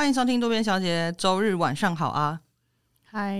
[0.00, 2.40] 欢迎收听渡边小姐，周日晚上好啊！
[3.04, 3.38] 嗨，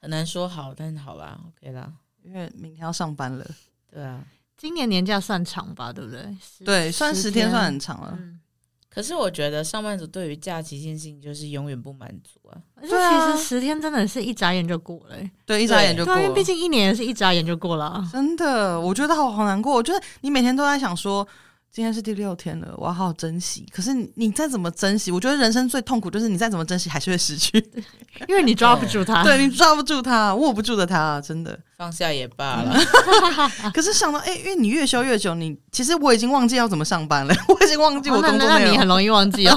[0.00, 3.44] 很难说好，但是好啦，OK 啦，因为明天要上班了。
[3.92, 4.24] 对啊，
[4.56, 6.34] 今年年假算长吧，对不对？
[6.64, 8.16] 对，算十天算很长了。
[8.18, 8.40] 嗯，
[8.88, 12.56] 可是我觉得上班族对于假期这件事情就是永远不满足啊。
[12.80, 16.22] 对啊，其实十天真的是一眨眼就过了，欸，对，一眨眼就过了。
[16.22, 18.08] 因为毕竟一年也是一眨眼就过了啊。
[18.10, 19.74] 真的，我觉得好好难过。
[19.74, 21.28] 我觉得你每天都在想说。
[21.72, 23.64] 今天是第六天了，我要好好珍惜。
[23.72, 27.58] 可是你，你再怎么珍惜，我觉得人生最痛苦就是你再怎么珍惜，还是会失去，
[28.26, 29.22] 因为你抓不住他。
[29.24, 32.76] 对，你抓不住他，握不住的他，真的放下也罢了。
[33.72, 38.48] 可是想到，哎、欸，因为你越休越久，你其实我已经忘记要怎么上班了，我已经忘记我工作内容。
[38.48, 39.56] 那你很容易忘记哦，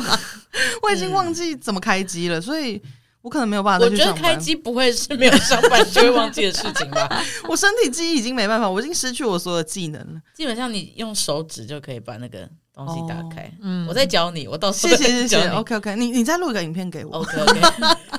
[0.84, 2.80] 我已经忘记怎么开机了，所以。
[3.24, 3.86] 我可能没有办法。
[3.86, 7.10] 我觉得开机不会是没有上班就会忘记的事情吧？
[7.50, 10.22] 我身体记忆已经没办法，我已经失去我所有的技能了。
[10.36, 13.50] 基本上你用手指就可以把那个东西打开。
[13.62, 15.48] 嗯，我在教你，我到时候谢谢谢谢。
[15.50, 17.18] OK OK，你你再录一个影片给我。
[17.18, 17.62] OK OK，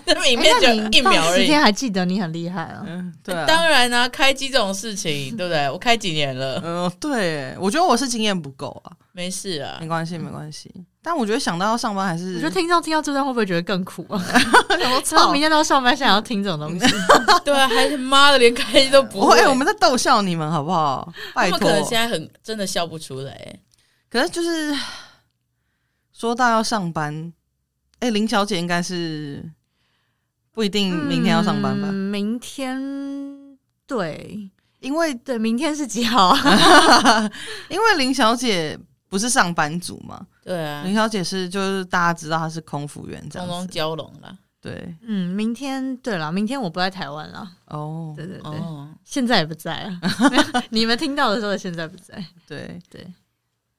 [0.06, 1.42] 那影片就一秒而已。
[1.42, 2.82] 时间还记得你很厉害啊。
[2.86, 3.34] 嗯，对。
[3.46, 5.68] 当然啊，开机这种事情，对不对？
[5.70, 6.60] 我开几年了。
[6.64, 8.92] 嗯，对，我觉得我是经验不够啊。
[9.12, 10.70] 没事啊，没关系没关系。
[11.00, 14.18] 但我觉得想到要上班还是，我觉得听到听到这段会不会觉得更苦啊？
[14.96, 16.86] 我操，明天都要上班，想要听这种东西，
[17.44, 19.38] 对啊，还是妈的连开都不会。
[19.38, 21.12] 哎，我们在逗笑你们好不好？
[21.34, 23.54] 拜托，可能现在很真的笑不出来。
[24.14, 24.72] 可是就是
[26.12, 27.32] 说到要上班，
[27.98, 29.44] 哎，林小姐应该是
[30.52, 31.88] 不一定明天要上班吧？
[31.90, 32.78] 嗯、明天
[33.88, 34.48] 对，
[34.78, 36.32] 因为对，明天是几号？
[37.68, 38.78] 因为林小姐。
[39.06, 40.26] 不是上班族嘛？
[40.42, 44.36] 对啊，林小姐是就是大家知道她是空服员这样子，空中蛟龙了。
[44.60, 47.48] 对，嗯，明天对了，明天我不在台湾了。
[47.66, 50.00] 哦，对对对，哦、现在也不在啊。
[50.70, 52.26] 你们听到的时候，现在不在。
[52.48, 53.06] 对对，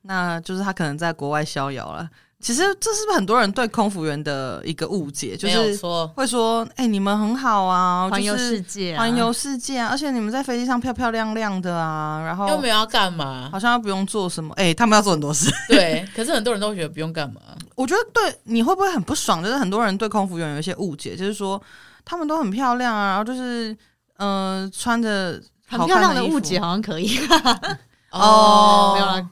[0.08, 2.08] 那就是他可能在国外逍遥了。
[2.42, 5.36] 其实这是不是很多人对空服员的一个误解？
[5.36, 5.76] 就是
[6.14, 9.88] 会说：“哎、欸，你们很好啊，环游世界，环游世界啊！
[9.90, 14.54] 而且你们在飞机上漂漂亮亮的啊，然后又没有要干嘛，好像又不用做什么。
[14.56, 15.50] 哎、欸，他们要做很多事。
[15.70, 17.42] 对，可是很多人都会觉得不用干嘛。
[17.74, 19.42] 我觉得对，你会不会很不爽？
[19.44, 21.60] 就是很多人对空服员有一些误解，就是说
[22.04, 23.72] 他们都很漂亮啊，然后就是
[24.18, 27.18] 嗯、呃，穿着很漂亮的误解好像可以
[28.12, 29.30] 哦，没有了。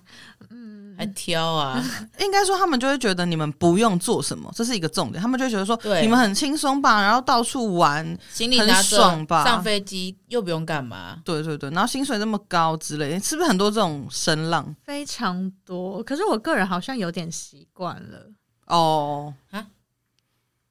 [1.03, 1.83] 还挑啊，
[2.19, 5.21] 应该说他们就会觉得你们不用做什么，这是一个重点。
[5.21, 11.19] 他们就会觉得说，对你们很轻松吧，然后到处玩，行李很爽吧，上飞机又不用干嘛。
[11.25, 14.75] 对对对，然后薪水那么高之类，是不是很多这种声浪？
[14.83, 16.01] 非常多。
[16.03, 18.27] 可是我个人好像有点习惯了
[18.67, 19.65] 哦啊。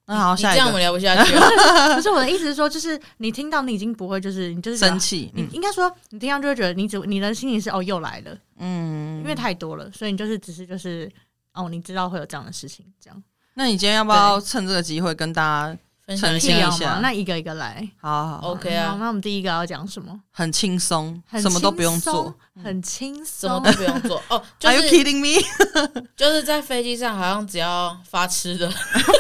[0.07, 1.33] 那好，下一个，这样我们聊不下去。
[1.95, 5.31] 可是我的意思是说，就是你听到你已经不会，就是你就是生气。
[5.35, 8.37] 你应该说，你听到就会觉得你只你的心情是哦，又来了。
[8.59, 11.11] 嗯，因为太多了，所以你就是只是就是
[11.55, 13.23] 哦，你知道会有这样的事情，这样。
[13.55, 15.79] 那你今天要不要趁这个机会跟大家？
[16.09, 18.97] 澄清一下，那一个一个来，好好，好，OK 啊。
[18.99, 20.19] 那我们第一个要讲什么？
[20.33, 24.23] 很轻松，什么都不用做，很轻松，什么都不用做。
[24.29, 25.41] 哦， 就是 Are you kidding me？
[26.17, 28.69] 就是在飞机上，好像只要发吃的，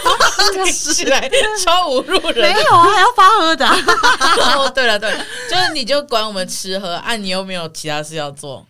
[0.71, 1.31] 起来
[1.65, 2.53] 超侮辱人。
[2.53, 3.67] 没有啊，还要发喝的。
[3.67, 8.67] 哦，对了对了，就是你就管我们吃喝，啊，你又没有其他事要做。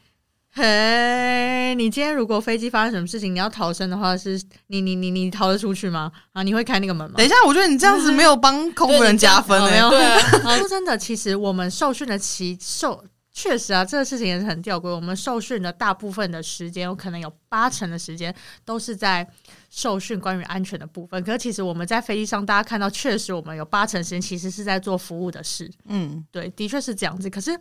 [0.55, 6.13] 嘿，hey, 你今天如果飞机发生什么事情，你要逃生的话，是你你你你逃得出去吗？
[6.33, 7.17] 啊，你会开那个门吗？
[7.17, 9.89] 等一下，我觉得你这样子没有帮空服人加分哎、欸。
[9.89, 10.05] 对，
[10.45, 13.03] 啊、 说真的，其实我们受训的期受
[13.33, 14.91] 确实啊，这个事情也是很吊诡。
[14.91, 19.27] 我们受训的大部分的时间，有可能有八成的时间都是在
[19.71, 21.25] 受训关于安全的部分。
[21.25, 25.71] 可是其实我们在飞机上，大家看到，确实我们有八成时间其实是在做服务的事。
[25.89, 27.31] 嗯，对，的确是这样子。
[27.31, 27.59] 可是。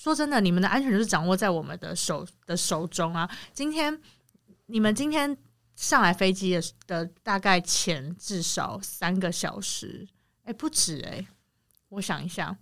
[0.00, 3.28] 说真的，你们的安全就是掌握在我们的手的手中啊！
[3.52, 4.00] 今天
[4.64, 5.36] 你们今天
[5.76, 10.08] 上来飞机的的大概前至少三个小时，
[10.44, 11.26] 哎，不止哎，
[11.90, 12.56] 我想一下，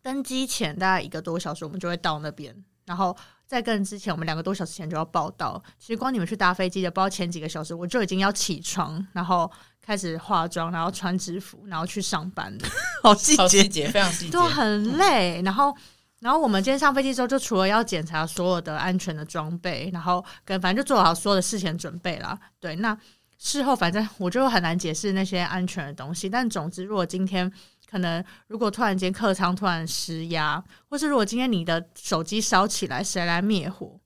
[0.00, 5.60] 登机前大概一个多小时，我们就会到那边，然后在跟之前，我们两个多小时前就要报到。
[5.76, 9.50] 其实光你们去搭飞机的，不知道前几个小时，我就已经要起床，然后
[9.82, 12.68] 开始化妆，然后穿制服，然后去上班了。
[13.02, 15.76] 好细节，细节非常 细节，都很累，然后。
[16.20, 22.38] 然后我们今天上飞机之后，就除了要检查所有的安全的装备，然后跟反正就做好所有的事前准备啦。
[22.58, 22.96] 对，那
[23.38, 26.28] 事后反正我就很难解释那些安全的东西。
[26.28, 27.50] 但总之，如果今天
[27.88, 33.98] 可能，如果突然间客舱突然失压，或是如果今天你的手机烧起来，谁来灭火？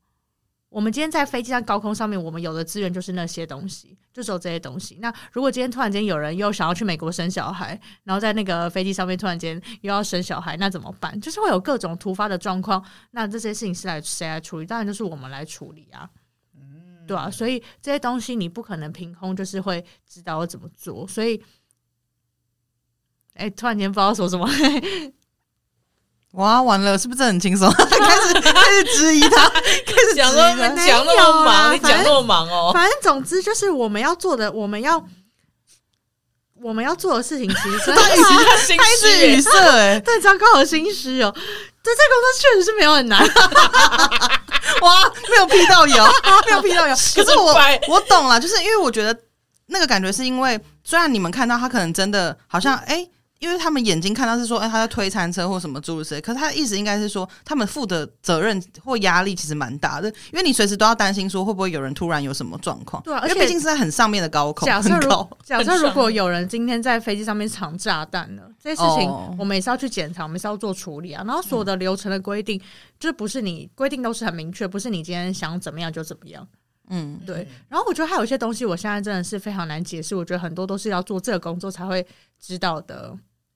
[0.72, 4.96] 我们今天在飞机上高空上面，我们有的资源就是那些东西，就只有这些东西。
[5.02, 11.20] 那如果今天突然间有人又想要去美国生小孩，然后在那个飞机上面突然间又要生小孩，那怎么办？
[11.20, 12.82] 就是会有各种突发的状况。
[13.10, 14.66] 那这些事情是来谁来处理？
[14.66, 16.08] 当然就是我们来处理啊。
[17.06, 21.42] 对啊，所以这些东西你不可能凭空就是会知道要怎么做，所以，
[23.34, 24.48] 哎、突然间不知道说什么。
[26.32, 27.70] 哇，完了，是不是很轻松？
[27.76, 30.40] 开始开始质疑他， 开始讲说
[30.86, 32.70] 讲那么忙，你讲那么忙哦。
[32.72, 35.04] 反正总之就是我们要做的，我们要
[36.62, 41.30] 我们要做的事情，其实真的开始开始语塞，哎， 对，糟糕，好心虚哦。
[41.84, 43.20] 对，这工作确实是没有很难。
[44.80, 46.04] 哇，没有劈到油，
[46.46, 46.94] 没有劈到油。
[47.14, 47.54] 可是我
[47.88, 49.14] 我懂了，就是因为我觉得
[49.66, 53.06] 那个感觉是因为，虽然你们看到他可能真的好像哎。
[53.42, 63.02] 因为他们眼睛看到是说，哎，他在推餐车或什么诸如此类，可是他的意思应该是说，他们负的责任或压力其实蛮大的，因为你随时都要担心说会不会有人突然有什么状况。
[63.02, 64.64] 对啊，而且毕竟是在很上面的高空。
[64.64, 71.24] 假设如高假设如果有人今天在飞机上面藏炸弹了，这些事情我们也是要去检查，我们是要做处理啊。
[71.26, 72.62] 然后所有的流程的规定，嗯、
[73.00, 76.46] 就不是你规定都是很明确，不是你今天想怎么样就怎么样。
[76.90, 77.48] 嗯，对。
[77.68, 80.14] 然后我觉得还有一些东西，我现在真的是非常难解释。
[80.14, 82.06] 我觉得很多都是要做这个工作才会
[82.40, 83.12] 知道的。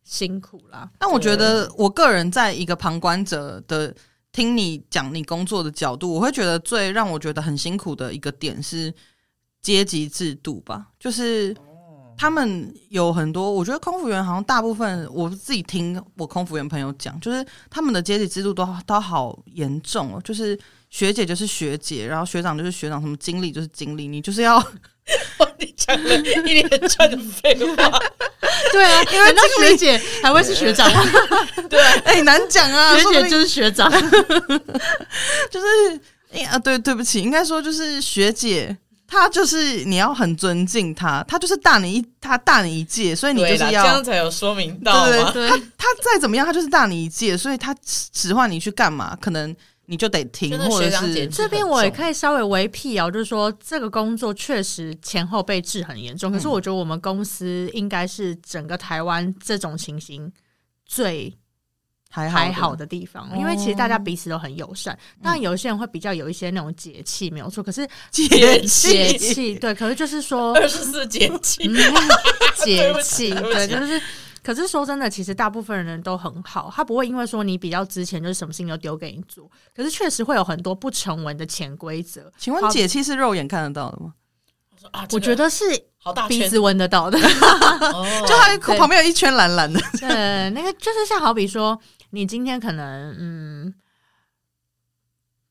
[0.07, 3.93] 辛苦啦，但我觉得我个人在一个旁观者的
[4.31, 8.95] 听你讲你工作的角度，我会觉得最让我觉得很辛苦的一个点是
[9.61, 11.55] 阶级制度吧，就是
[12.17, 20.57] 他们有很多，我觉得空服员好像大部分我自己听我空服员朋友讲，就是他们的阶级制度都都好严重哦，就是
[20.97, 24.65] 学姐就是学姐，然后学长就是学长，什么经理就是经理，你就是要。
[25.59, 28.03] 你讲了一连串的废话，
[28.73, 31.01] 对啊，因为那个学姐还会是学长吗？
[31.71, 33.89] 对，哎、欸，难讲啊，学姐就是学长，
[35.49, 35.67] 就是
[36.33, 38.77] 哎啊，对，对不起，应该说就是学姐，
[39.07, 49.55] 她就是你要很尊敬她，她就是大你一，她大你一届，所以你就是要这样才有说明到对，对，对，她她再怎么样，她就是大你一届，所以她使唤你去干嘛，可能。
[49.89, 60.33] 你就得停，或者是这边我也可以稍微微辟谣，就是说这个工作确实前后被制很严重，可是我觉得我们公司应该是整个台湾这种情形
[60.85, 61.33] 最
[62.11, 64.99] 还好的地方，因为其实大家彼此都很友善。
[65.23, 68.89] 当然有一些人会比较有一些那种节气没有错，可是节气。
[68.89, 71.71] 节气对，可是就是说二十四节气。
[72.65, 74.01] 节气 对，就是。
[74.47, 79.51] 可是说真的，其实大部分人都很好，他不会因为说你比较值钱，就是什么事情都丢给你做。
[79.75, 82.33] 可是确实会有很多不成文的潜规则。
[82.39, 84.15] 请问解气是肉眼看得到的吗？
[84.71, 85.65] 我说啊，我觉得是
[86.29, 87.29] 鼻子闻得到的，就
[88.39, 89.81] 它旁边有一圈蓝蓝的。
[89.99, 91.77] 对，那个就是像好比说，
[92.11, 93.75] 你今天可能嗯，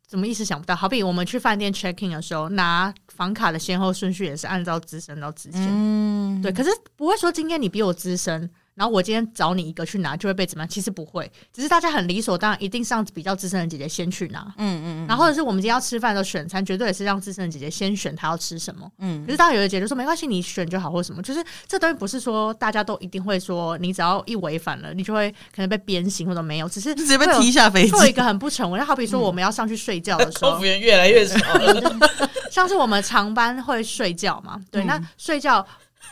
[0.08, 0.74] 怎么意思想不到？
[0.74, 5.68] 好比我们去饭店 check in 的时候，拿房卡的先后顺序也是按照资深到之前。
[5.70, 6.50] 嗯，对。
[6.50, 8.50] 可是不会说今天你比我资深。
[8.76, 10.70] 然后我今天找你一个去拿，就会被怎么样？
[10.70, 14.42] 其实不会，只是大家很理所当然，一定是让比较资深的姐姐先去拿。
[14.58, 15.08] 嗯嗯嗯。
[15.08, 18.90] 然后或者是我们今天要吃饭的时候选餐，绝对也是让资深的姐姐先选她要吃什么。
[19.00, 19.26] 嗯。
[19.26, 27.92] 可是当然有的姐姐说没关系，你选就好，或什么，就是这东西不是说大家都一定会说，你只要一违反了，你就会可能被鞭刑或者没有，只是直接被踢下飞机。
[27.92, 31.96] 做一个很不成文，就好比说我们要上去睡觉的时候， 空服员越来越少了。
[32.52, 34.62] 像是我们长班会睡觉嘛？
[34.70, 35.66] 对，那睡觉。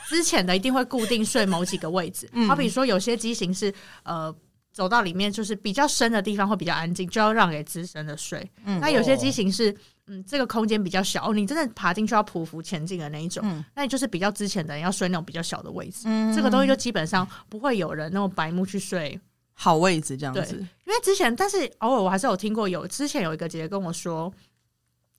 [0.07, 4.33] 之前的一定会固定睡某几个位置，好比说有些机型是呃
[4.71, 8.49] 走到里面就是比较深的地方会比较安静，就要让给资深的睡。
[8.65, 9.75] 嗯，那有些机型是
[10.07, 16.03] 嗯这个空间比较小，你真的爬进去要匍匐前进的那一种，嗯，那你就是比较之前的人要睡那种比较小的位置。
[16.05, 19.19] 嗯，这个东西就基本上不会有人那种白目去睡
[19.53, 20.55] 好位置这样子。
[20.57, 24.33] 因为之前但是偶尔我还是有听过有之前有一个姐姐跟我说，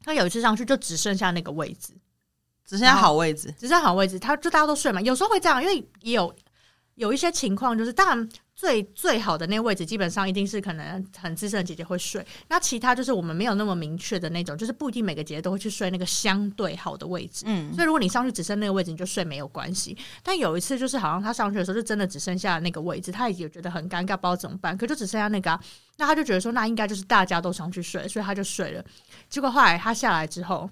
[0.03, 1.95] 她有一次上去就只剩下那个位置。
[2.67, 5.01] 只剩下好位置，只剩下好位置，他就大家都睡嘛。
[5.01, 6.35] 有时候会这样，因为也有
[6.95, 12.25] 有一些情况，就是当然最最好的那个位置，基本上一定是可能很资深的姐姐会睡。
[12.49, 17.45] 那其他就是我们没有那么明确的那种，就是不一定每个姐姐都会去睡那个相对好的位置。
[17.49, 19.97] 嗯，所以如果你上去只剩那个位置，你就睡没有关系。
[20.23, 24.79] 但有一次就是好像他上去的时候，就真的只剩下那个位置，他也觉得很尴尬，不知道怎么办。
[24.79, 25.61] 可就只剩下那个啊，
[25.99, 28.85] 那他就觉得说，那应该就是大家都上去睡，所以他就睡了。
[29.29, 30.71] 结果后来他下来之后。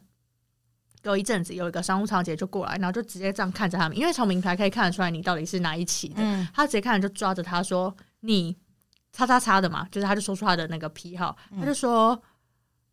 [1.03, 6.17] 隔一阵子，有一个商务舱姐就过来，然后就直接这样看着他们，因为从名牌可以看得出来你到底是哪一期的。
[6.19, 8.57] 嗯、他直接看着就抓着他说：“你
[9.13, 12.21] 叉叉叉的嘛。”就是他就说出他的那个批号，嗯、他就说：“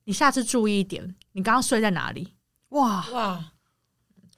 [0.06, 2.34] 你下次注意一点，你刚刚睡在哪里？”
[2.70, 3.46] 哇哇！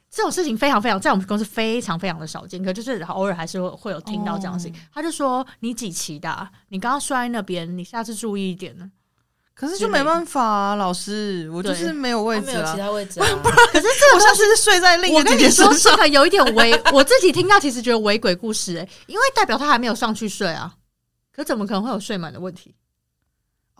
[0.09, 4.75] 这种事情非常非常在我们公司非常非常的少见，可就是偶尔还是会会有听到这样的事情。
[4.75, 6.51] 哦、他就说：“你几期的、啊？
[6.67, 8.91] 你刚刚睡在那边，你下次注意一点呢。”
[9.61, 13.27] 可是就没办法啊，老师，我就是没有位置啊，没有其他位置啊。
[13.71, 15.65] 可是这我下次是睡在另一个姐姐身上。
[15.67, 20.73] 我跟你说，这个有一点违， 我自己听到其实觉得违鬼故事哎，因为代表他还没有上去睡啊，
[21.31, 22.73] 可怎么可能会有睡满的问题？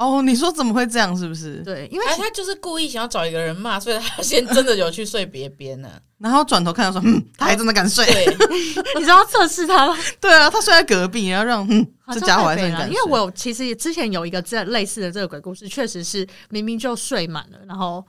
[0.02, 1.16] 哦，你说怎么会这样？
[1.16, 1.62] 是不是？
[1.64, 5.90] 对，因为他就是故意想要找一个人骂，所以他先真的有去睡别边呢。
[6.18, 8.06] 然后转头看到说，嗯，他还真的敢睡。
[8.06, 8.26] 对，
[8.98, 9.98] 你知道测试他吗？
[10.20, 12.90] 对啊，他睡在隔壁，然后让嗯，这家伙还真敢睡。
[12.90, 18.06] 因为我其实之前有一个这类似的这个鬼故事，确实是明明就睡满了，然后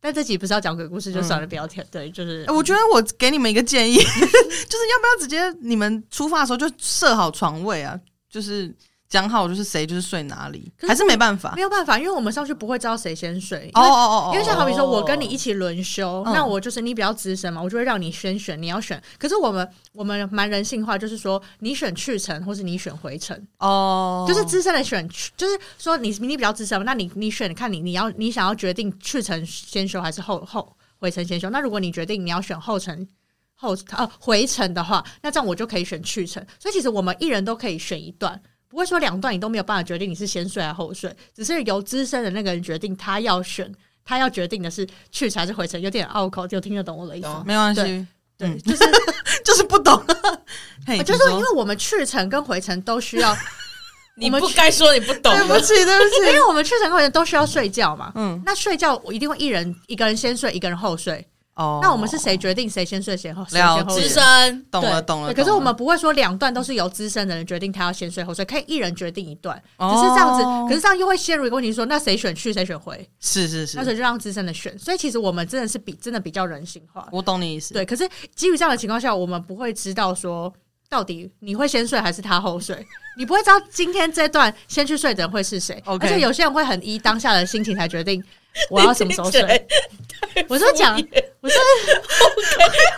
[0.00, 1.84] 但这集不是要讲鬼故事，就算了，不要听。
[1.90, 7.98] 对，就是我觉得我给你们一个建议，就是要不要直接你们出发的时候就设好床位啊？
[8.30, 8.74] 就是。
[9.08, 13.70] 讲好就是谁就是睡哪里，还是没办法，没有办法，因为我们上去不会知道谁先睡。
[13.72, 19.02] 哦哦哦，因为像好比说我跟你一起轮休，那我就是你比较资深嘛，我就会让你先选，你要选。
[19.18, 23.34] 可是我们我们蛮人性化，就是说你选去程，或是你选回程。
[23.60, 31.48] 哦，就是资深的选，就是说你你比较资深嘛，那你你选看你你要你想要决定去程先休还是后后回程先休。
[31.48, 33.08] 那如果你决定你要选后程
[33.54, 36.44] 后呃回程的话，那这样我就可以选去程。
[36.58, 38.38] 所以其实我们一人都可以选一段。
[38.68, 43.72] 不会说两段你都没有办法决定你是先睡还是后睡，只是由资深的那个人决定，他要选，
[44.04, 47.42] 他要决定的是去程还是回程，有点拗口，就听得懂我的意思吗？
[47.46, 48.06] 没关系，
[48.36, 48.84] 对，就是
[49.44, 50.02] 就是不懂。
[50.86, 53.36] 我 就是说，因为我们去程跟回程都需要，
[54.16, 58.12] 你不该说你不懂，对不起，对不起，因为我们去程跟回程都需要睡觉嘛。
[58.14, 61.26] 嗯，那睡觉我一定会一人一个人先睡，一个人后睡。
[61.58, 64.04] 哦，那我们是谁决定谁先睡谁后谁先后睡？
[64.04, 65.34] 资深，懂了懂了。
[65.34, 70.44] 可是我们不会说两段都是由资深的人决定他要先睡后睡，可以一人决定一段，只是这样子。
[70.68, 73.08] 可是这样又会陷入一个问题，说那谁选去谁选回？
[73.18, 74.78] 是是是，那所以就让资深的选。
[74.78, 77.08] 所以其实我们真的是比真的比较人性化。
[77.10, 77.74] 我懂你意思。
[77.74, 80.52] 对，可是基于这样的情况下，我们不会知道说
[80.88, 82.86] 到底你会先睡还是他后睡，
[83.18, 85.82] 你不会知道今天这段先去睡的人会是谁。
[85.84, 88.22] 而且有些人会很依当下的心情才决定。
[88.70, 89.66] 我要什么时候睡？
[90.48, 90.94] 我说讲，
[91.40, 91.60] 我说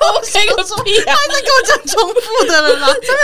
[0.09, 1.15] OK，OK 个屁啊！
[1.15, 2.87] 他在跟我讲重复的了吗？
[3.01, 3.23] 真的，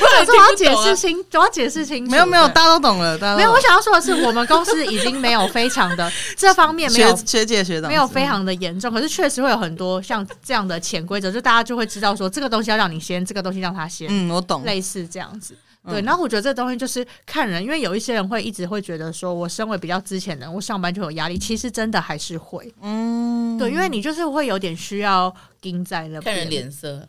[0.00, 2.10] 我我说我要解释清，我要解释清楚。
[2.10, 3.18] 没有没有，大家都懂了。
[3.36, 14.06] 没有，我想要说的是，我们公司已经没有非常的 这方面没有学姐学长没有非常的严重，可是确实会有很多像这样的潜规则，就大家就会知道说这个东西要让你先，这个东西让他先。
[14.10, 15.54] 嗯，我懂，类似这样子。
[15.88, 21.38] 对，然后我觉得这东西就是看人，因为有一些人会一直会觉得说，我身为比较之前的人，我上班就有压力。
[21.38, 27.08] 其实真的还是会，嗯，对，因为你就是会有点需要盯在那边，看人脸色。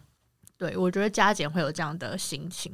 [0.57, 2.71] 对，我觉得加减会有这样的心情，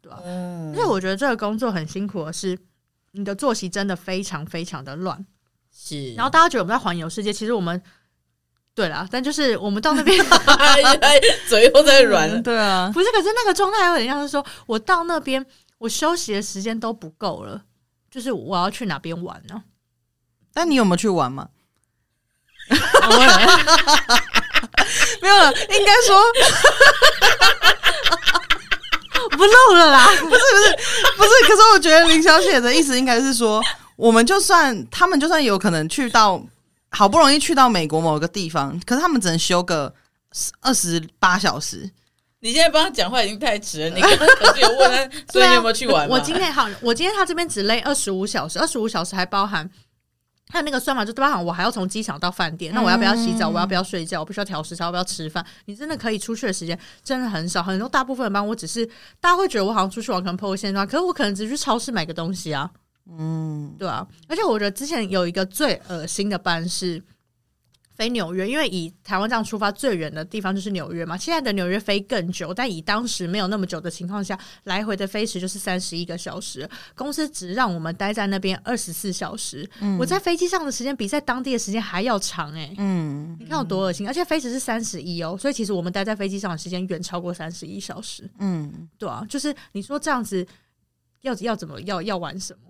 [0.00, 0.20] 对吧？
[0.24, 2.56] 嗯，因为我觉得这个工作很辛苦的是，
[3.12, 5.26] 你的作息真的非常非常的乱。
[5.72, 7.82] 是，然后大家觉得我们在环游世界，其实我们。
[8.80, 10.18] 对啦，但就是我们到那边，
[11.46, 12.42] 嘴又在软。
[12.42, 15.44] 对啊，不是，可是那个状态有点像是说，我到那边，
[15.76, 17.60] 我休息的时间都不够了，
[18.10, 19.62] 就是我要去哪边玩呢？
[20.54, 21.48] 但你有没有去玩吗？
[22.70, 22.76] 没
[25.28, 26.18] 有了，应该说
[29.36, 30.06] 不漏了啦。
[30.20, 30.38] 不是不是
[31.18, 33.62] 不是，可是我觉得林小姐的意思应该是说，
[33.96, 36.42] 我们就算他们就算有可能去到。
[36.90, 39.94] 好不容易去到美国某个地方，可是他们只能休个
[40.60, 41.90] 二十八小时。
[42.40, 43.94] 你现在帮他讲话已经太迟了。
[43.94, 46.08] 你刚刚有问他， 所以你有没有去玩？
[46.08, 49.70] 我今天好，我今天他这边只累二十五小时，二十五小时还包含
[50.46, 52.72] 他那个算法，就包含我还要从机场到饭店。
[52.74, 53.48] 那我要不要洗澡？
[53.48, 54.20] 我要不要睡觉？
[54.20, 55.44] 我必须要调时差，我要不要吃饭？
[55.66, 58.86] 你真的可以出去的时间真的很少，很多大部分人帮我只是
[59.20, 62.70] 大家会觉得我好像出去玩可能 po 个限动，可是我可能只是去超市买个东西啊。
[63.18, 67.02] 嗯，对啊，而且我觉得之前有一个最恶心的班是
[67.96, 71.18] 飞纽约，因为以台湾这样出发最远的地方就是纽约嘛。
[71.18, 76.66] 现在的纽约飞更久，但以当时没有那么久的情况下，来回的飞时就是三十一个小时。
[76.94, 79.68] 公司只让我们待在那边二十四小时。
[79.80, 82.72] 嗯，我在飞机上的时间比在当地的时间还要长哎。
[82.78, 88.26] 嗯，你看有多恶心，而且飞时是三十一哦，所以其实我们待在飞机上的时间远超过三十一小时。
[88.38, 90.46] 嗯，对啊，就是你说这样子
[91.20, 92.69] 要要怎么要要玩什么？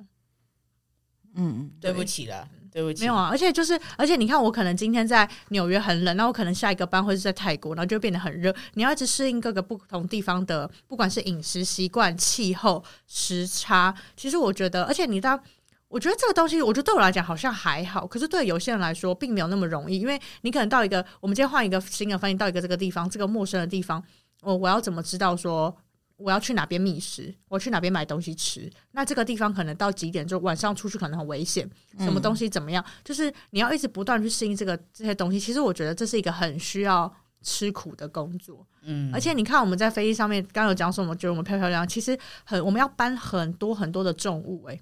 [1.36, 3.02] 嗯，对不起啦，对不起。
[3.02, 8.54] 没有啊，而且就是，而且你看，我可能今天在纽约很冷，那我可能下一个班会是在泰国，然后就变得很热。
[8.74, 13.94] 你要一直适应各个不同地方的，不管是饮食习惯、气候、时差。
[14.16, 15.40] 其实我觉得，而且你当
[15.88, 24.02] 我觉得这个东西，我觉得对我来讲好像还好，可是对有些人来说并没有那么容易，因为你可能到一个，我们今天换一个新的翻译，到一个这个地方，这个陌生的地方，
[24.42, 25.76] 我我要怎么知道说？
[26.20, 27.34] 我要去哪边觅食？
[27.48, 28.70] 我去哪边买东西吃？
[28.92, 30.26] 那这个地方可能到几点？
[30.26, 31.68] 就晚上出去可能很危险。
[31.98, 32.84] 什么东西怎么样？
[32.86, 35.40] 嗯、就是你要一直不断去适应这个这些东西。
[35.40, 37.10] 其实我觉得这是一个很需要
[37.42, 38.66] 吃苦的工作。
[38.82, 44.74] 嗯，而且你看我们在飞机上面，刚刚有讲说我们觉得我们漂漂亮亮，其实很我们要搬很多很多的重物、欸。
[44.74, 44.80] 诶，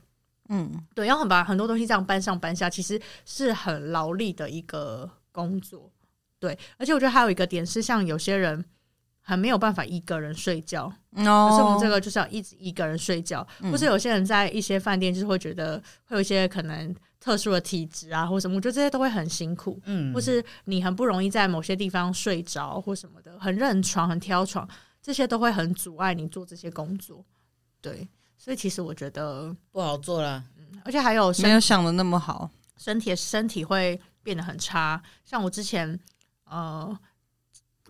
[0.48, 5.90] 嗯，对，要很把很多东西这样搬上搬下，其实是很劳力的一个工作。
[6.40, 8.64] 对，而且我觉得还有一个点是，像有些人。
[9.28, 10.90] 很没有办法一个人睡觉。
[11.10, 19.78] 哦，可是我们这个就是要一直一个人睡觉，或是有些人在一些饭店就是会觉得会有一些可能特殊的体质啊，或什么，我觉得这些都会很辛苦。
[19.84, 24.66] 嗯，或是你很不容易在某些地方睡着或什么的，很认床、很挑床，
[25.02, 27.22] 这些都会很阻碍你做这些工作。
[27.82, 28.08] 对，
[28.38, 30.42] 所以其实我觉得不好做了。
[30.56, 35.02] 嗯，而且还有没有想的那么好，身体身体会变得很差。
[35.22, 36.00] 像我之前
[36.44, 36.98] 呃。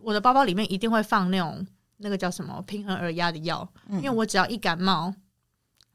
[0.02, 1.66] 我的包包里面一定会放那种
[1.98, 5.12] 那个叫什么平衡耳压的药，嗯、因为我只要一感冒、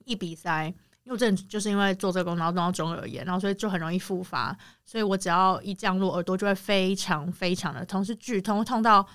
[0.06, 0.68] 一鼻塞，
[1.04, 4.56] 因为我真的就是因为做这个工，然后弄到中耳炎，然后所以就很容易复发，
[4.86, 9.06] 所以我只要一降落，耳朵就会非常非常的痛，是剧痛，痛到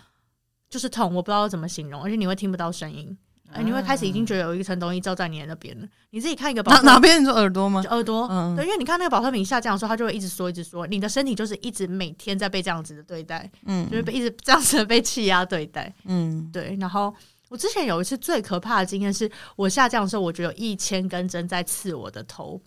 [0.68, 3.16] 就是痛，我不知道怎么形容，而且你会听不到声音。
[3.52, 5.86] 哎，你会开始已经觉得有一层东西罩在你的那边了。
[6.10, 7.20] 你自己看一个保哪哪边？
[7.20, 7.82] 你说耳朵吗？
[7.88, 16.76] 耳朵，嗯，对，因为你看那个保特瓶下降的时候，它就会一直说，一直说，你的身体就是一直每天在被这样子的对待，嗯，就是被一直这样子的被气压对待，嗯，对。
[16.80, 17.14] 然后
[17.48, 22.60] 我之前有一次最可怕的经验是，我下降的时候，我觉得有一千根针在刺我的头。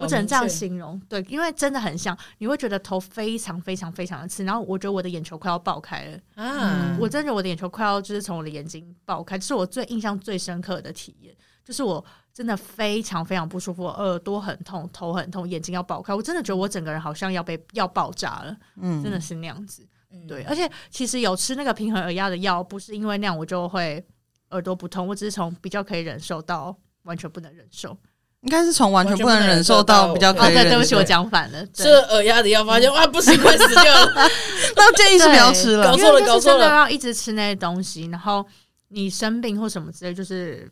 [0.00, 12.02] 我只能这样形容，对，因为真的很像，你会觉得头非常非常非常的刺，然后我觉得我的眼球快要爆开了，啊，我真的觉得我的眼球快要就是从我的眼睛爆开，这是我最印象最深刻的体验，就是我
[12.32, 19.86] 真的非常非常不舒服，耳朵很痛，头很痛，眼睛要爆开，我真的觉得我整个人好像要被要爆炸了，嗯，真的是那样子，
[20.26, 24.02] 对，而且其实有吃那个平衡耳压的药，不是因为那样我就会
[24.50, 27.94] 耳朵不痛，我只是从比较可以忍受到完全不能忍受。
[28.42, 30.62] 应该是从完全不能忍受到比较可以忍受。
[30.62, 31.62] 对，对不起，我讲反了。
[31.66, 34.12] 这耳压的药，发现哇，不行，快死掉了。
[34.76, 36.66] 那建议是不要吃了，搞错了，搞错了。
[36.66, 38.46] 要一直吃那些东西，然后
[38.88, 40.70] 你生病或什么之类，就是，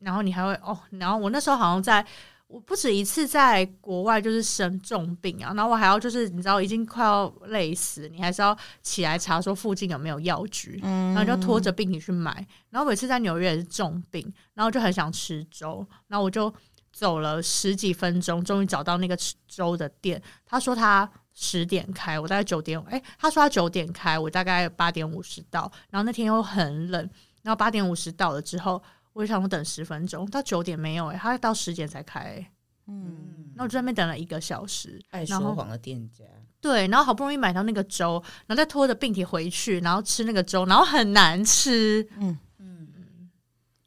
[0.00, 2.02] 然后你还会哦，然后我那时候好像在，
[2.46, 12.34] 我不止一次在国外就是生重病啊，然后我还要就是你知道已经快要累死，你还是要起来查说附近有没有药局，然后就拖着病体去买。
[12.70, 16.50] 然后每次在纽约也是重病，然后就很想吃粥，然后我就。
[16.92, 20.20] 走了十几分钟，终于找到那个吃粥的店。
[20.44, 22.78] 他说他十点开，我大概九点。
[22.88, 25.70] 哎，他说他九点开，我大概八点五十到。
[25.88, 27.08] 然后那天又很冷，
[27.42, 31.06] 然后八点五十到了之后，我就想我等十分钟，到九点没有。
[31.06, 32.44] 哎，他到十点才开。
[32.86, 35.00] 嗯，那我就在那边等了一个小时。
[35.10, 36.24] 爱说谎的店家。
[36.60, 42.06] 对，然后好不容易买到那个粥，然后再拖着病体回去，然后吃那个粥，然后很难吃。
[42.18, 42.38] 嗯。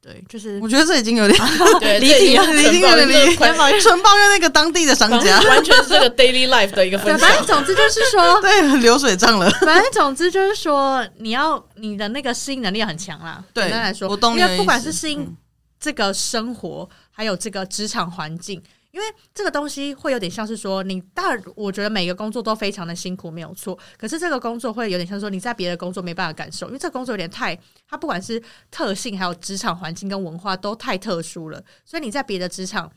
[0.04, 1.40] 对，就是我觉得这已经有点
[2.02, 3.38] 离题了，已经有点离题，
[3.80, 7.20] 纯抱怨那个当地的商家，完全是这个 daily life 的一个分享。
[7.20, 9.50] 反正总之就是说，对，流水账了。
[9.62, 13.42] 反正总之就是说，你要你的那个适应能力很强啦。
[13.54, 15.34] 对，简单来说，我懂，因为不管是适应
[15.80, 18.62] 这个生活，还有这个职场环境。
[18.94, 23.78] 因为这个东西会有点像是说，你当然我觉得每个工作都非常的辛苦，没有错。
[23.98, 32.92] 可是这个工作会有点像说，你在别的工作没办法感受，因为这个工作有点太，它不管是特性，还有职场环境跟文化都太特殊了，所以你在别的职场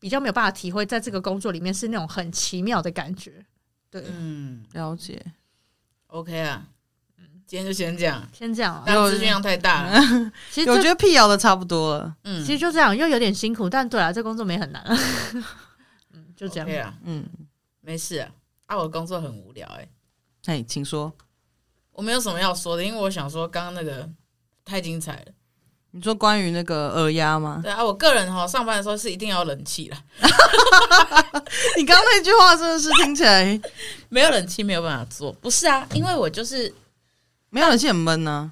[0.00, 3.44] 比较没有办法体会，在这个工作里面是那种很奇妙的感觉。
[3.90, 5.22] 对，嗯，了解。
[6.06, 6.66] OK 啊。
[7.52, 10.00] 今天就先这样，先这样，但资讯量太大了。
[10.50, 12.16] 其实我觉得辟谣的差不多了。
[12.24, 14.82] 嗯，其实就这样，又有点辛苦，但对啊，这工作没很难。
[16.14, 16.66] 嗯，就这样。
[16.66, 17.28] 对啊，嗯，
[17.82, 18.30] 没事啊。
[18.64, 19.86] 啊，我工作很无聊哎。
[20.46, 21.12] 哎，请说。
[21.92, 24.08] 我没有什么要说的，因为我想说刚刚那个
[24.64, 25.26] 太精彩了。
[25.90, 27.60] 你说关于那个耳压吗？
[27.62, 29.96] 对啊，我个人哈上班的时候是一定要冷气的。
[31.76, 33.60] 你刚刚那句话真的是听起来
[34.08, 35.30] 没有冷气没有办法做。
[35.34, 36.74] 不是啊，因为我就是。
[37.52, 38.50] 没有冷气很闷呢。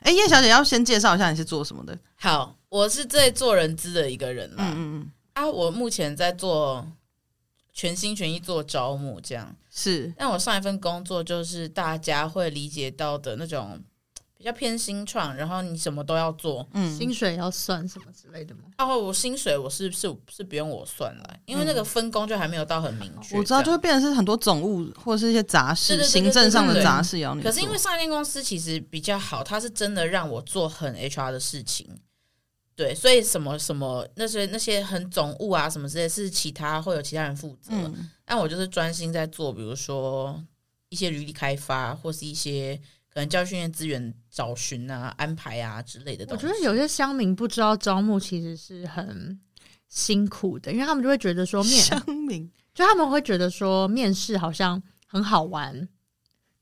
[0.00, 1.98] 哎，叶小姐要先介绍一下你是做什么的。
[2.16, 4.64] 好，我是在做人资的一个人啦。
[4.68, 5.12] 嗯嗯嗯。
[5.32, 6.86] 啊，我目前在做
[7.72, 10.12] 全心全意做招募，这样是。
[10.18, 13.82] 但我上一份工作就是大家会理解到的那种。
[14.40, 18.62] 比较偏新创，然后你什么都要做，嗯，薪水要算什么之类的吗？
[18.78, 23.36] 然后我薪水我是是是不用我算了，因为那个分工就还没有到很明确。
[23.36, 27.42] 我知道就会变成是很多总务或者是一些杂事，行政上的杂事要你。
[27.42, 31.86] 可是因为上一间公司其实比较好，它是真的让我做很 HR 的事情，
[32.74, 40.42] 对，所以什么什么那些那些很总务啊什么之类是其他会有其他人负责，嗯，但我就是专心在做，比如说
[40.88, 42.80] 一些履历开发或是一些。
[43.12, 46.46] 可能教训练资源找寻啊、安排啊之类的东西。
[46.46, 49.38] 我觉得有些乡民不知道招募其实是很
[49.88, 55.88] 辛苦的，因为他们就会觉得说面乡民，就他们会觉得说面试好像很好玩，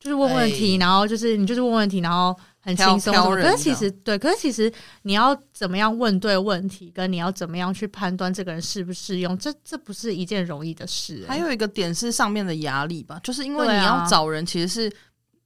[0.01, 3.15] 就是问问题，然后就是你就是问问题，然后很轻松。
[3.15, 11.29] 可是其实对，可是其实你要怎么样问对问题，跟你要怎么样去判断这个人适不适用，这这不是一件容易的事欸。
[11.29, 14.91] 还有一个点是上面的压力吧，就是因为你要找人，其实是。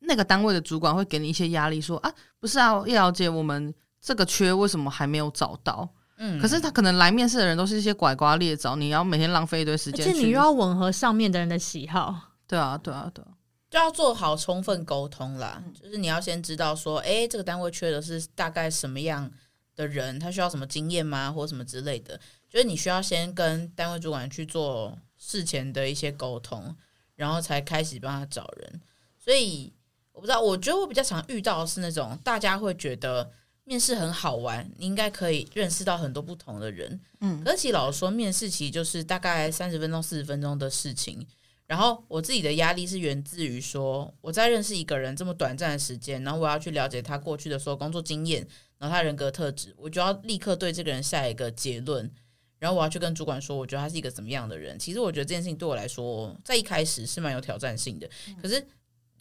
[0.03, 5.89] 那个单位的主管会给你一些压力，说啊，不是啊，叶小姐，我们这个缺为什么还没有找到？
[6.19, 12.15] 嗯，可是他可能来面试的人都是一些拐瓜裂枣，你要每天浪费一堆时间，而且你又要吻合上面的人的喜好。
[12.47, 13.29] 对啊，对啊，对啊，
[13.71, 15.63] 就要做好充分沟通啦。
[15.65, 19.31] 嗯、就是你要先知道说，哎，这个单位缺的是大概什么样
[19.75, 22.21] 的人，他需要什么经验吗，或什么之类的。
[22.51, 26.77] 就是你需要先跟单位主管去做事前的一些沟通，
[27.17, 28.81] 然后才开始帮他找人。
[29.17, 29.73] 所以
[30.13, 33.31] 我不知道，我觉得我比较常遇到的是那种大家会觉得
[33.65, 37.01] 面试很好玩，你应该可以认识到很多不同的人。
[37.21, 41.27] 嗯，而且老实说，面试其实就是大概三十分钟、四十分钟的事情。
[41.67, 48.47] 然后我自己的压力是源自于说，我在认识一个人这么短暂的时间，然后我要去了解他过去的所有工作经验，
[48.79, 52.11] 然后他人格特质，我就要立刻对这个人下一个结论。
[52.59, 54.79] 然后我要去跟主管说，我觉得他是一个怎么样的人。
[54.79, 58.09] 其实我觉得这件事情对我来说，在一开始是蛮有挑战性的。
[58.41, 58.65] 可是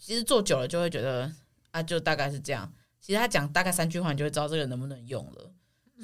[0.01, 1.31] 其实做久了就会觉得
[1.69, 2.69] 啊，就大概是这样。
[2.99, 5.51] 其实他讲大概三句话，你就会知道这个能不能用了。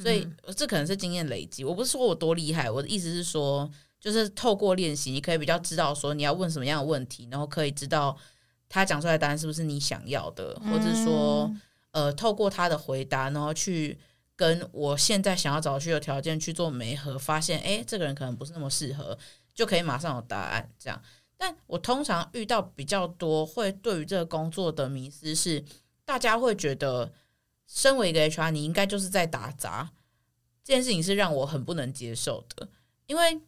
[0.01, 1.63] 所以这可能是经验累积。
[1.63, 8.15] 我不是说我多厉害，我的意思是说，就是透过练习，你可以比较知道说你要问什么样的问题，然后可以知道
[8.69, 11.51] 他讲出来的答案是不是你想要的，或者是说
[11.91, 13.99] 呃，透过他的回答，然后去。
[14.37, 19.17] 跟我现在想要找需求条件去做媒合，发现诶，这个人可能不是那么适合，
[19.55, 20.69] 就可以马上有答案。
[20.77, 21.01] 这样，
[21.37, 25.63] 但我通常遇到比较多会对于这个工作的迷思是，
[26.03, 27.13] 大家会觉得，
[27.67, 29.91] 身为一个 HR，你应该就是在打杂，
[30.63, 32.67] 这件事情是让我很不能接受的。
[33.05, 33.39] 因为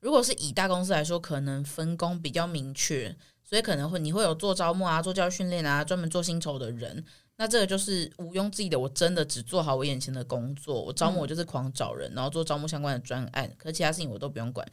[0.00, 7.04] 如果是以大公司来说，可能分工比较明确，所以可能会你会有做招募啊、做教育训练啊、专门做薪酬的人。
[7.36, 10.80] 那这个就是毋庸置疑的，我真的只做好我眼前的工作。
[10.80, 14.64] 我招募我就是狂找人，然后做招募相关的专案，可其他事情我都不用管。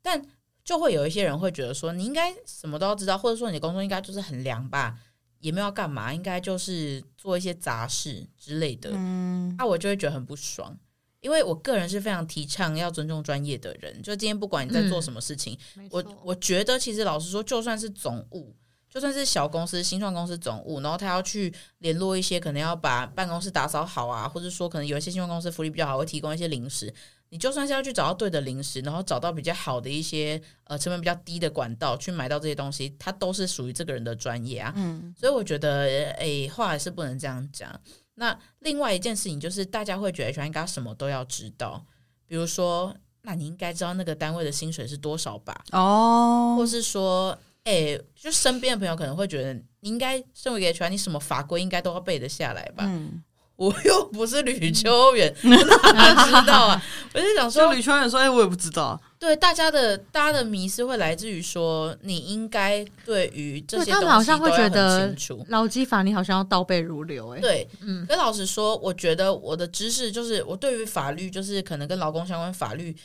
[0.00, 0.22] 但
[0.64, 4.98] 就会有一些人会觉得说，你应该什么都要知道，或者说你的工作应该就是很凉吧，
[5.40, 8.90] 也没有要干嘛，应该就是做一些杂事之类的。
[8.94, 10.74] 嗯，那、啊、我就会觉得很不爽，
[11.20, 14.02] 因为我个人是非常提倡要尊重专业的人。
[14.02, 18.56] 就今天不管你在做什么事情，嗯、我我觉得其实老实说，就算是总务。
[18.88, 26.94] 就算是小公司、新创公司总务，然后他要去联络一些可能要把办公室打扫好啊，或者说可能有一些新创公司福利比较好，会提供一些零食。
[27.34, 34.72] 你就算是要去找到对的零食，然后找到比较好的一些呃成本比较低的管道去买到这些东西，它都是属于这个人的专业啊。
[34.76, 35.80] 嗯，所以我觉得，
[36.18, 37.68] 诶，话还是不能这样讲。
[38.14, 41.84] 那另外一件事情就是，大家会觉得 HR 应该什么都要知道，
[42.24, 45.64] 比如说，那你应该知道那个单位的薪水是多少吧？
[45.72, 47.36] 哦，或是说。
[47.64, 52.84] 哎、欸，就身边的朋友可能会觉得，你应该身为一个 HR，你什么法规应该都要背得下来吧？
[52.86, 53.24] 嗯，
[53.56, 56.82] 我又不是吕秋远， 哪、嗯、知道啊？
[57.12, 59.00] 我就想说，吕秋远说，哎、欸，我也不知道。
[59.18, 65.14] 对，大家的大家的迷思会来自于说，你应该对于这些东西他们好像会觉得
[65.48, 67.38] 劳基法你好像要倒背如流、欸。
[67.38, 68.04] 哎，对，嗯。
[68.06, 72.96] 跟老实说，我觉得我的知识就是，我对于法律就是可能跟劳工相关法律。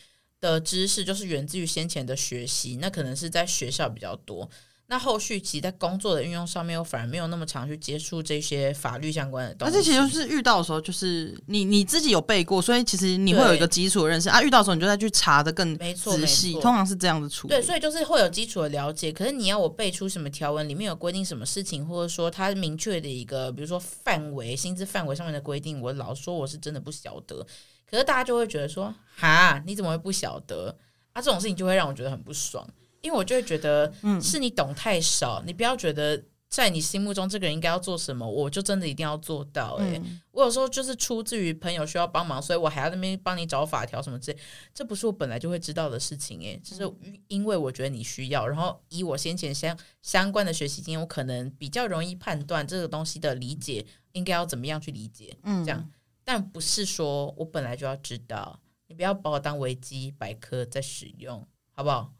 [0.41, 4.49] 的知识就是源自于先前的学习，那可能是在学校比较多。
[4.91, 9.71] 那后续其实在工作的运用上面，我反而没有那么常去接触这些法律相关的东西。
[9.71, 14.41] 而且其实就是遇到的时候，就是你你自己有背过，所以其实你会有一个基础的认识啊。
[14.41, 16.53] 遇到的时候，你就再去查的更仔细。
[16.53, 17.53] 通常是这样子处理。
[17.53, 19.11] 对，所以就是会有基础的了解。
[19.11, 27.45] 可是你要我背出什么条文里面有规定什么事情，或者说它明确的一个，比如说范围、薪资范围上面的规定，我老说我是真的不晓得。
[27.87, 30.75] 可是大家就会觉得说，哈，你怎么会不晓得？
[31.13, 32.67] 啊，这种事情就会让我觉得很不爽，
[33.01, 35.41] 因为我就会觉得，嗯，是你懂太少。
[35.45, 39.75] 你不要觉得在你心目中这个人应该要做什么，我就真的一定要做到。
[39.75, 39.85] 欸。
[39.85, 44.37] 诶、嗯，我有时候就是出自于朋友需要帮忙，所以我还要那边帮你找法条什么之类，
[44.73, 46.41] 这不是我本来就会知道的事情。
[46.43, 46.91] 哎，就是
[47.27, 55.37] 因为我觉得你需要，然后以我先前相相关的学习经验，我可能比较容易判断这个东西的理解应该要怎么样去理解。
[55.43, 55.89] 嗯，这样。
[56.23, 62.13] 但不是说我本来就要知道，你不要把我当维基百科在使用，好不好？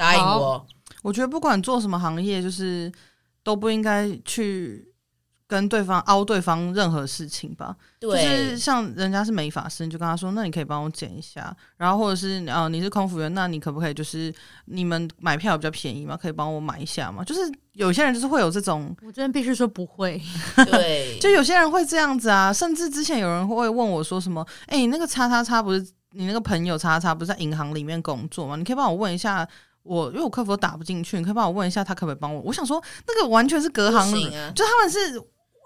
[0.00, 0.66] 答应我。
[1.02, 2.90] 我觉得不管做什么行业，就是
[3.42, 4.86] 都不应该去。
[5.50, 14.32] 跟对方凹对方任何事情吧，对，就是像人家是美发师，你就跟他说，那你可以帮我剪一下，然后或者是呃你是空服员，那你可不可以就是
[14.66, 17.24] 你们买票比较便宜嘛，可以帮我买一下嘛？
[17.24, 17.40] 就是
[17.72, 20.22] 有些人就是会有这种，我真的必须说不会，
[20.70, 28.54] 对，就有些人会这样子啊，甚至之前有人会问我说什么，哎、欸，你那个叉叉叉不是你那个朋友叉叉不是在银行里面工作吗？
[28.54, 29.44] 你可以帮我问一下
[29.82, 32.40] 我，因为我客服都打不进去，你可以帮我问一下他可不可以帮我？
[32.42, 35.22] 我想说那个完全是隔行，啊、就他们是。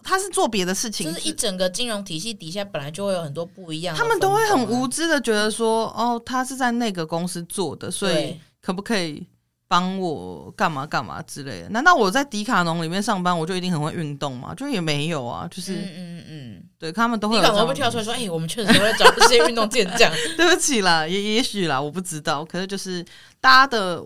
[0.06, 3.98] 他是做别的事情，就是一整个金融体系底下本来就会有很多不一样的。
[3.98, 9.26] 他们都会很无知的觉得说，哦，他是在那个公司做的，所以可不可以
[9.74, 11.68] 帮我干嘛干嘛之类的。
[11.70, 14.54] 难道我在迪卡侬里面上班，我就一定很会运动吗？
[14.54, 17.42] 就也没有啊，就是嗯嗯嗯，对他们都会有。
[17.42, 20.08] 迪卡侬会跳出来说：“哎、欸，我们确实会找这些运动健将。
[20.38, 22.44] ”对不起啦，也也许啦，我不知道。
[22.44, 23.04] 可是就是
[23.40, 24.00] 大家的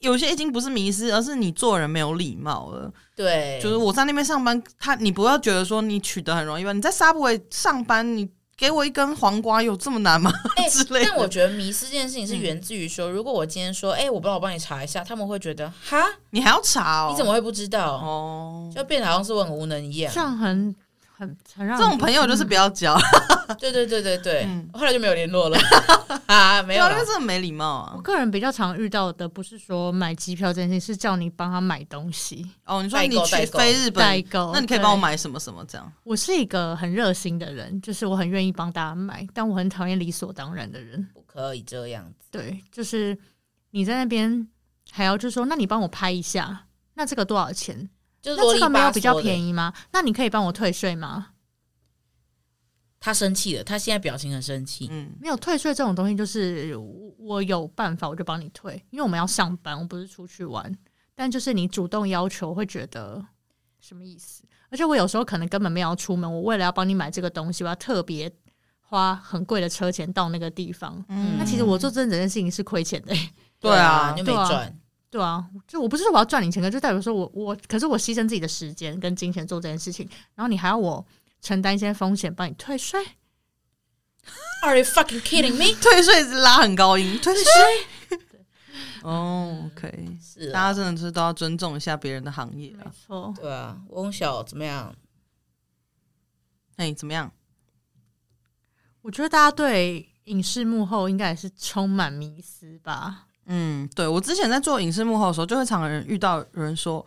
[0.00, 2.92] 有些已经不是迷失，而是你做人没有礼貌了。
[3.14, 6.72] 对，就是我在那边上班，他你不要觉得说你取得很容易吧？
[6.72, 8.28] 你在 Subway 上班，你。
[8.56, 10.32] 给我一根黄瓜，有这么难吗？
[10.56, 11.10] 欸、 之类的。
[11.10, 17.08] 但我觉得迷失这件事情是源自于说，嗯、如果我今天说，哎、欸，我不知道，我帮你查一下，他们会觉得，哈，你还要查哦？
[17.10, 17.94] 你怎么会不知道？
[17.96, 20.12] 哦，就变得好像是我很无能一样。
[20.14, 20.74] 这样很
[21.26, 22.96] 很很让这种朋友就是不要交。
[23.58, 25.58] 对对对对对，嗯、后来就没有联络了
[26.26, 27.92] 啊，没有，因为这么没礼貌啊。
[27.94, 32.50] 我个人比较常遇到的不是说买机票这件事，是叫你帮他买东西。
[32.64, 35.92] 哦，你说你去飞日本代购，那你可以帮我买什么什么这样？
[36.04, 41.06] 我是一个很热心的人，就是我很愿意帮大家买，但我很讨厌理所当然的人。
[41.12, 42.28] 不可以这样子。
[42.30, 43.16] 对，就是
[43.72, 44.48] 你在那边
[44.90, 47.90] 还要就说，那你帮我拍一下，那这个多少钱？
[48.24, 49.70] 就是那这个没有比较便宜吗？
[49.92, 51.32] 那你可以帮我退税吗？
[52.98, 54.88] 他生气了，他现在表情很生气。
[54.90, 56.74] 嗯，没有退税这种东西，就是
[57.18, 60.74] 我有办法，我就帮你退，因为我们要上班，我不是出去玩。
[61.14, 63.22] 但就是你主动要求，会觉得
[63.78, 64.42] 什么意思？
[64.70, 68.32] 而且我有时候可能根本没有要出门，我为了要帮你买这个东西，我要特别
[68.80, 71.04] 花很贵的车钱到那个地方。
[71.10, 73.14] 嗯，那其实我做这整件事情是亏钱的。
[73.60, 74.74] 对啊，你又没赚。
[75.14, 81.06] 对啊，就我不是说我要赚你钱，可就代表说我我，可是我牺牲自己的时间跟金钱做这件事情，然后你还要我。
[81.40, 82.98] 承担一些风险，帮你退税。
[84.62, 85.76] Are you fucking kidding me？
[85.78, 88.18] 退税是拉很高音，退税。
[89.02, 92.86] 哦，OK， 是大家真的是都要尊重一下别人的行业啊。
[92.86, 94.96] 没错，对啊，翁小怎么样？
[96.76, 97.30] 哎，怎么样？
[99.02, 103.26] 我觉得大家对影视幕后应该也是充满迷思吧。
[103.46, 107.04] 嗯，对，我之前在做影视幕后的时候，就会常人遇到有人说，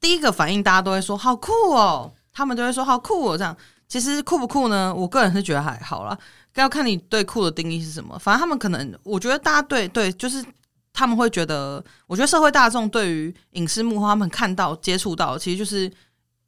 [0.00, 2.12] 第一个反应大家都会说好酷哦。
[2.36, 4.92] 他们就会说好酷哦，这样其实酷不酷呢？
[4.92, 6.18] 我个人是觉得还好啦，
[6.56, 8.18] 要看你对酷的定义是什么。
[8.18, 10.44] 反正他们可能，我觉得大家对对，就是
[10.92, 15.88] 他们会觉得，我觉得社会大众对于影视幕后，他们看到接触到，其实就是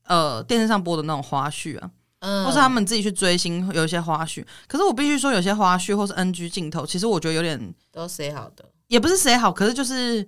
[0.07, 4.45] 呃电视上播的那种花絮啊，嗯，或是他们自己去追星有一些花絮。
[4.67, 10.27] 可是我必须说，有些花絮或是 NG 镜头，其实我觉得有点都谁好的，也不是谁好，可是就是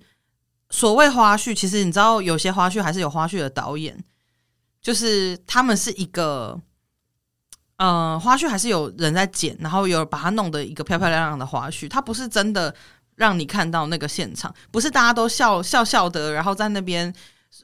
[0.69, 3.97] 所谓花絮，其实你知道，有些花絮还是有花絮的导演。
[4.81, 6.59] 就是他们是一个，
[7.77, 12.73] 呃，花絮还是有人在剪，然后有把它弄得一个漂漂亮亮的花絮，它不是真的
[13.15, 17.13] 让你看到那个现场，不是大家都笑笑笑的，然后在那边。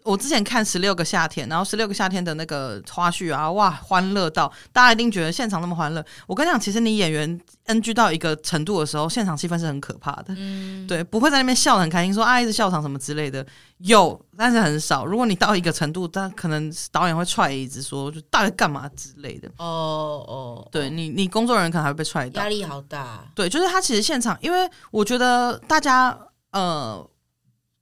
[0.03, 6.03] 我之前看《十六个夏天》，然后《十六个夏天》的那个花絮啊，哇，欢乐到大家一定觉得现场那么欢乐。
[6.27, 10.25] 我跟你讲，其实你演员 NG 到一个程度的时候，现场气氛是很可怕的。
[10.37, 13.45] 嗯，对，不会在那边笑得很开心，说啊一直笑场什么之类的，
[13.77, 15.05] 有，但是很少。
[15.05, 19.47] 如果你到一个程度，他可能导演会踹椅子，说就大概干嘛之类的。
[19.57, 23.23] 哦哦，对你，你工作人员可能还会被踹到，压力好大。
[23.33, 26.17] 对，就是他其实现场，因为我觉得大家
[26.51, 27.07] 呃。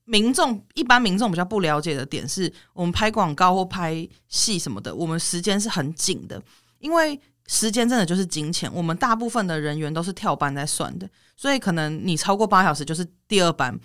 [0.05, 6.41] 民众一般民众比较不了解的点是，我们拍广告或拍戏什么的，我们时间是很紧的，
[6.79, 8.71] 因为时间真的就是金钱。
[8.73, 13.79] 我们大部分的人员都是跳班在算的，所以可能你超过八小时就是第二班。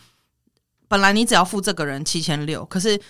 [0.89, 3.01] 本来你只要付这个人七千六，可是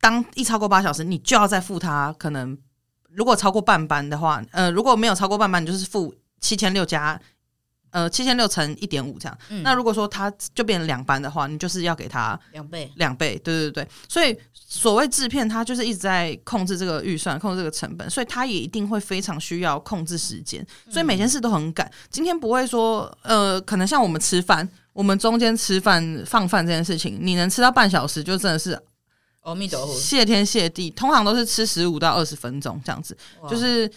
[0.00, 2.12] 当一超过八小时，你就要再付他。
[2.18, 2.56] 可能
[3.10, 7.20] 如果超过半班的话，呃，如果没有超过半班，你就是付七千六加。
[7.94, 13.88] 呃，七千六乘一点五这样，嗯、那如果说它就变成两班的话，你就是要给他两倍，两倍，对对对。
[14.08, 21.88] 所以所谓制片，他就是一直在控制这个预算，控制这个成本，所以他也一定会非常需要控制时间，所以每件事都很赶。
[22.10, 28.76] 今天不会说，呃，可能像我们吃饭，我们中间吃饭放饭这件事情，你能吃到半小时，就真的是
[29.42, 30.90] 阿弥陀佛，谢天谢地。
[30.90, 33.16] 通常都是吃十五到二十分钟这样子，
[33.48, 33.88] 就是。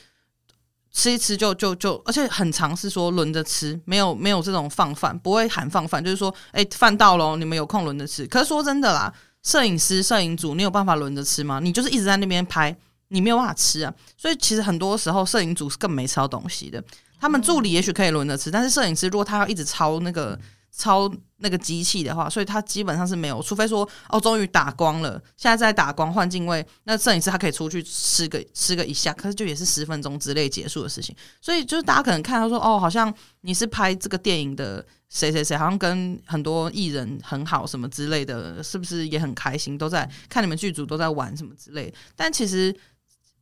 [0.97, 8.25] 吃一吃就就就，而且很常是说轮着吃，没有没有这种放饭，不会喊放饭，就是说，哎，饭到了，你们有空轮着吃。
[8.25, 11.59] 可是说真的啦，摄影师、摄影组，你有办法轮着吃吗？
[11.61, 12.75] 你就是一直在那边拍，
[13.09, 13.93] 你没有办法吃啊。
[14.17, 16.83] 所以其实很多时候，摄影组是更没吃到东西的。
[17.21, 20.37] 他们助理也许可以轮着吃，但是摄影师如果他要一直抄那个。
[20.77, 31.15] 超那个机器的话，所以它基本上是没有，除非说哦，终于打光了，现在在打光换镜位，那摄影师他可以出去吃个吃个一下，可是就也是十分钟之内结束的事情。
[31.41, 33.11] 所以就是大家可能看到说哦，好像
[33.41, 39.75] 你是拍这个电影的谁谁谁，好像跟很多艺人很好什么之类的，是不是也很开心？
[39.75, 41.97] 都在看你们剧组都在玩什么之类的。
[42.15, 42.75] 但其实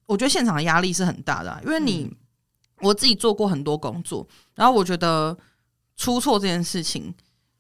[0.06, 2.10] 我觉得现场的压力是很大的啊，因为你
[2.80, 5.38] 我自己做过很多工作，然后我觉得
[5.98, 7.14] 出错这件事情。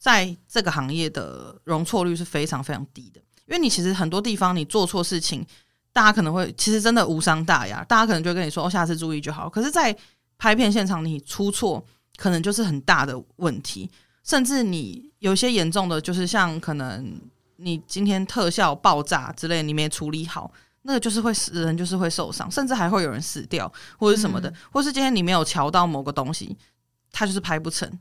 [0.05, 5.43] 在这个行业的容错率是非常非常低的，因为你其实很多地方你做错事情，
[5.91, 9.49] 大家可能会其实真的无伤大雅，大家可能就跟你说哦，下次注意就好。
[9.49, 9.97] 可是，在
[10.37, 11.83] 拍片现场你出错，
[12.17, 13.89] 可能就是很大的问题，
[14.23, 17.19] 甚至你有些严重的，就是像可能
[17.55, 20.51] 你今天特效爆炸之类，你没处理好。
[20.83, 26.55] 那个就是会死人，就是会受伤，甚至还会有人死掉，或者什么的，嗯、或是今天你没有瞧到某个东西，
[27.11, 27.91] 它就是拍不成。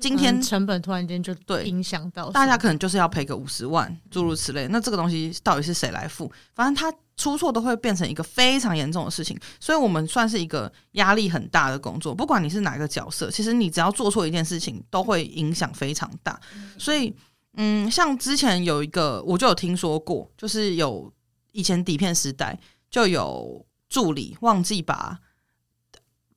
[0.00, 4.66] 今天成本突然间就对影响到，大家可能就是要赔个五十万，诸如此类。
[4.68, 6.32] 那这个东西到底是谁来付？
[6.54, 12.14] 反正他出错都会变成一个非常严重的事情，所以我们算是一个压力很大的工作。
[12.14, 16.40] 不管你是哪个角色，其实你只要做错一件事情，都会影响非常大。
[16.78, 17.14] 所以，
[17.54, 21.12] 嗯，像之前有一个，我就有听说过，就是有。
[21.52, 22.56] 以前底片时代
[22.92, 25.18] 就有助理忘记把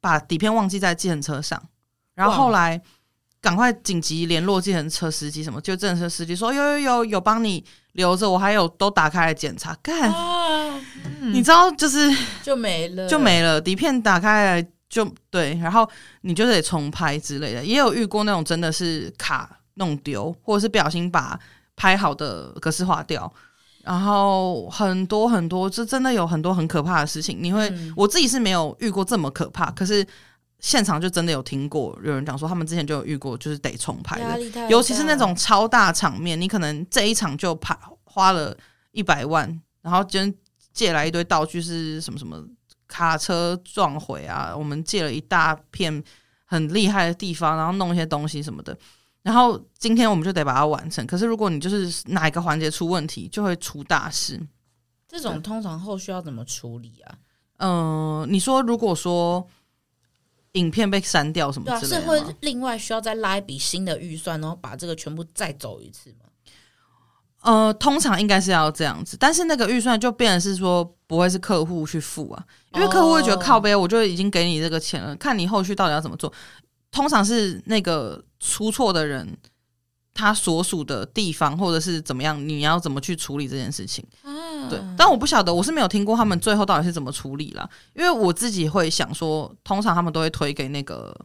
[0.01, 1.69] 把底片忘记在计程车上，
[2.15, 2.81] 然后后来
[3.43, 10.79] 赶快紧急联络计程车司机，什么就计程车司机说有有有有帮你留着，我还有都打开来检查，干，啊
[11.19, 12.09] 嗯、你知道就是
[12.41, 15.87] 就没了就没了，底片打开来就对，然后
[16.21, 21.37] 你就得重拍之类的，也有遇过那种真的是卡弄丢，或者是不小心把
[21.75, 23.31] 拍好的格式化掉。
[23.83, 27.37] 然后很多很多，这真的有很多很可怕的事情。
[27.41, 30.07] 你会，嗯、我自己是没有遇过这么可怕，可是
[30.63, 38.57] 现场就真的有听过有人讲说，他们之前就有遇过，就是得重拍的，尤其是那种超大场面，你可能这一场就拍花了
[38.93, 40.21] 一百万，然后就
[40.71, 42.41] 借来一堆道具是什么什么
[42.87, 46.01] 卡车撞毁啊，我们借了一大片
[46.45, 48.75] 很厉害的地方，然后弄一些东西什么的。
[49.21, 51.05] 然后今天我们就得把它完成。
[51.05, 54.41] 可是如果你就是哪一个环节出问题，就会出大事。
[55.09, 57.15] 这种通常后续要怎么处理啊？
[57.57, 59.45] 嗯、呃，你说如果说
[60.53, 66.27] 影片被删掉什么之类的，是会另外需要再拉一笔新的预算，然后把这个全部再走一次吗？
[67.41, 76.31] 呃，通常应该是要这样子，但是那个预算就变成是说不会是客户去付啊，因为客户会觉得靠背，我就已经给你这个钱了，看你后续到底要怎么做。
[76.89, 79.35] 通常是那个出错的人，
[80.13, 84.05] 他所属的地方或者是怎么样，你要怎么去处理这件事情？
[84.21, 87.67] 啊、对，但我不晓得，我是没有听过他们最后到底是怎么处理啦。
[87.95, 91.15] 因为我自己会想说，通常他们都会推给那个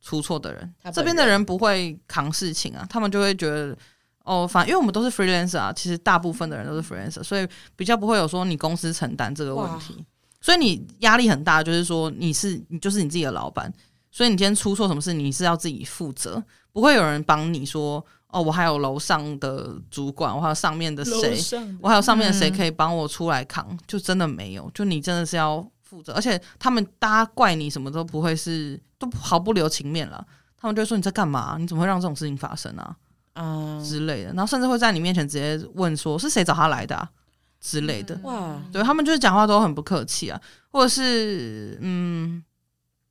[0.00, 3.76] 出错的人，这边的人不会扛事情啊，他们就会觉得
[4.22, 10.04] 哦，反正因为我们都是 freelancer 啊，其实大部分的人都是 freelancer，所以比较不会有说你公司承担这个问题，
[10.40, 13.72] 所以你压力很大，就是说你是你就是你自己的老板。
[14.12, 21.38] 所以你今天出错什么事，你是要自己负责，不会有人帮你说哦，我还有楼上的主管，我还有上面的谁，
[21.80, 30.24] 我还有上面的谁可以帮我出来扛，嗯、就真的没有，就你真的是要负责，而且他们大家怪你什么都不会是，都毫不留情面了，
[30.56, 31.56] 他们就说你在干嘛？
[31.58, 32.96] 你怎么会让这种事情发生啊？
[33.34, 37.08] 嗯之类的，然后甚至会在你面前直接问说是谁找他来的啊？
[37.60, 40.40] 之类的，哇，对他们就是讲话都很不客气啊，
[40.70, 42.42] 或者是嗯。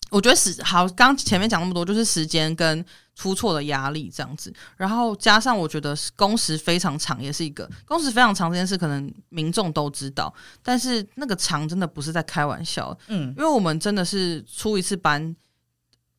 [0.10, 2.84] 我觉得时好，刚前面讲那么多，就是时间跟
[3.16, 15.36] 出错的压力这样子，然后加上我觉得工时非常长，也是一个工时非常长这件事，可能民众都知道，但是那个长真的不是在开玩笑，嗯，因为我们真的是出一次班，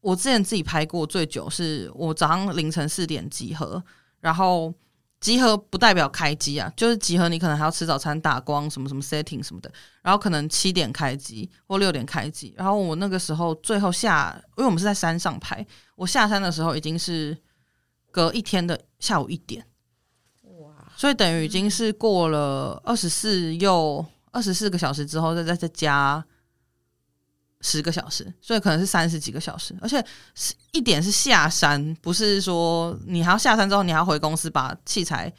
[0.01, 3.83] 我之前自己拍过最久是我早上凌晨四点集合，
[4.21, 4.73] 然后。
[5.21, 9.71] 集合不代表开机啊，就是集合你可能还要吃早餐、打光什么什么 setting 什么的，
[10.03, 17.37] 然后可能七点开机或六点开机，然后我那个时候最后下，因为我们是在山上拍，我下山的时候已经是
[18.11, 19.63] 隔一天的下午一点，
[20.43, 26.25] 哇，所以等于已经是过了二十四又二十四个小时之后，再再再加。
[27.61, 35.33] 十个小时，所以可能是三十几个小时，而且是一点是下山，不是说你还要下山之后，你还要回公司把器材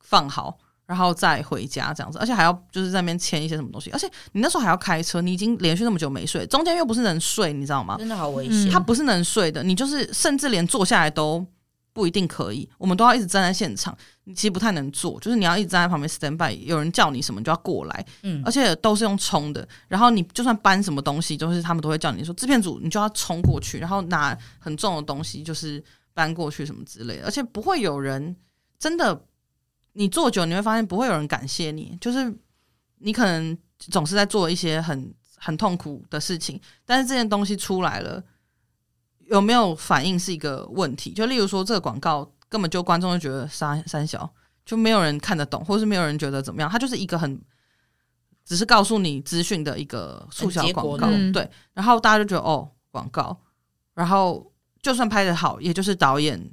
[0.00, 7.96] 放好，然后再回家这样子，而且还要就是在那边签一些什么东西，而且你那时候还要开车，你已经连续那么久没睡，中间又不是能睡，你知道吗？
[7.98, 11.46] 真的好危险，它不是能睡的，你就是甚至连坐下来都。
[11.98, 13.92] 不一定可以，我们都要一直站在现场，
[14.22, 25.82] 你其实不太能做，就是你要一直站在旁边 stand by，有人叫你什么你就要过来，嗯，而且都是用冲的，然后你就算搬什么东西，就是他们都会叫你说制片组，你就要冲过去，然后拿很重的东西就是
[26.14, 28.36] 搬过去什么之类的，而且不会有人
[28.78, 29.20] 真的，
[29.94, 32.32] 你做久你会发现不会有人感谢你，就是
[32.98, 38.22] 你可能总是在做一些很很痛苦的事情，但是这件东西出来了。
[39.30, 44.28] 有没有反应是一个问题，就例如说这个广告根本就观众就觉得三三小，
[44.64, 47.40] 就没有人看得懂，或是没有人觉得怎么样，它就是一个很
[48.44, 53.36] 只是告诉你资讯的一个促销广告，对，然后大家就觉得哦广告，
[53.94, 54.50] 然后
[54.80, 56.50] 就算拍得好，也就是导演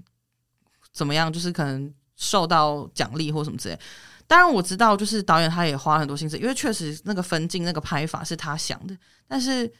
[0.92, 3.80] 怎么样，就是可能受到奖励或什么之类。
[4.28, 8.98] 当然我知道，就是导演他也花了很多心思，因为确实那个分镜、那个拍法是他想的。
[9.28, 9.72] 但是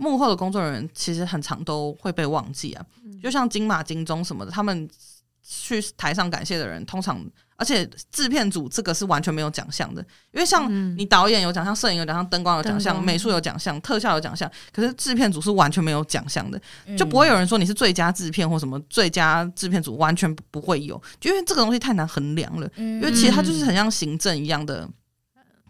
[0.00, 2.84] 幕后的工作人员其实很常都会被忘记啊，
[3.22, 4.88] 就像金马、金钟什么的，他们
[5.42, 7.24] 去台上感谢的人，通常。
[7.54, 10.68] 而且制片组这个是完全没有奖项的，因为像
[10.98, 16.60] 你导演有奖项，摄影有奖项，灯光有奖项，美术有奖项，特效有奖项，可是制片组是完全没有奖项的，
[16.98, 24.88] 就不会有人说你是最佳制片或什么最佳制片组，完全不会有，就因为这个东西太难衡量了，因为其实它就是很像行政一样的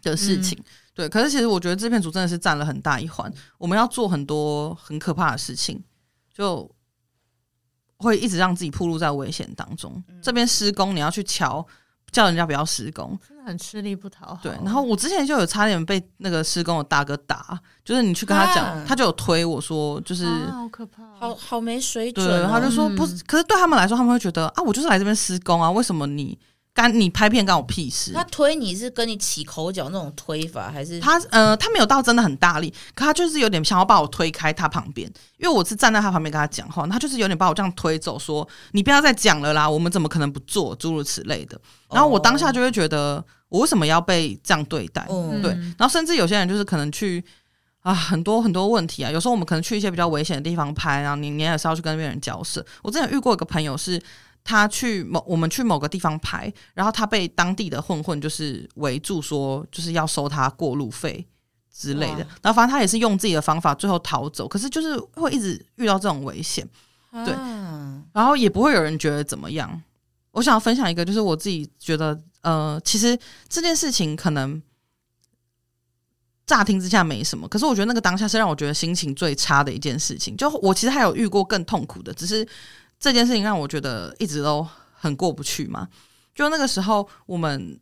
[0.01, 0.57] 的事情，
[0.93, 1.09] 对。
[1.09, 5.83] 可是其实我觉得制片组真的是占了很大一环，我们要做很多很可怕的事情，
[6.33, 6.69] 就。
[7.97, 10.03] 会一直让自己暴露在危险当中。
[10.21, 11.65] 这边施工，你要去瞧。
[12.11, 14.39] 叫人家不要施工，真的很吃力不讨好。
[14.43, 22.29] 对，然后我之前就有差点被那个施工的大哥打，就是你去跟他讲，啊、他就有推我说，就是、啊、好可怕，好好没水准、哦。
[22.29, 26.37] 对，他就说不是，可是对他们来说，他们会觉得啊，我就是来这边施工啊，为什么你？
[26.73, 28.11] 干你拍片干我屁事？
[28.13, 35.07] 他推你是跟你起口角那种推法，还是他呃他没有到真的很大力，可他就是有点想要把我推开他旁边，
[35.37, 41.61] 因为我是站在他旁边跟他讲话，他就是有点把我这样推走，说你不要再讲了啦，我们怎么可能不做诸如此类的。
[41.91, 45.05] 然后我当下就会觉得我为什么要被这样对待？
[45.09, 47.23] 哦、对，然后甚至有些人就是可能去
[47.81, 52.65] 啊很多很多问题啊，有时候我们可能去一些比较危险的地方拍，然后你你也是要去跟别人交涉。
[52.81, 54.01] 我之前遇过一个朋友是。
[54.43, 61.25] 他去某我们去某个地方拍，然后他被当地的混混就是围住，说就是要收他过路费
[61.71, 62.27] 之类的。
[62.41, 66.67] 然后反正他也是用自己的方法最后逃走，可是就是会一直遇到这种危险，
[67.25, 67.33] 对。
[68.11, 69.81] 然后也不会有人觉得怎么样。
[70.31, 73.17] 我想要分享一个，就是我自己觉得，呃，其实
[73.47, 74.61] 这件事情可能
[76.45, 80.35] 乍听之下没什么，可是我觉得那个当下是让我觉得心情最差的一件事情。
[80.35, 82.45] 就我其实还有遇过更痛苦的，只是。
[83.03, 85.85] 这件事情让我觉得一直都很过不去嘛。
[86.33, 87.77] 就那个时候，我们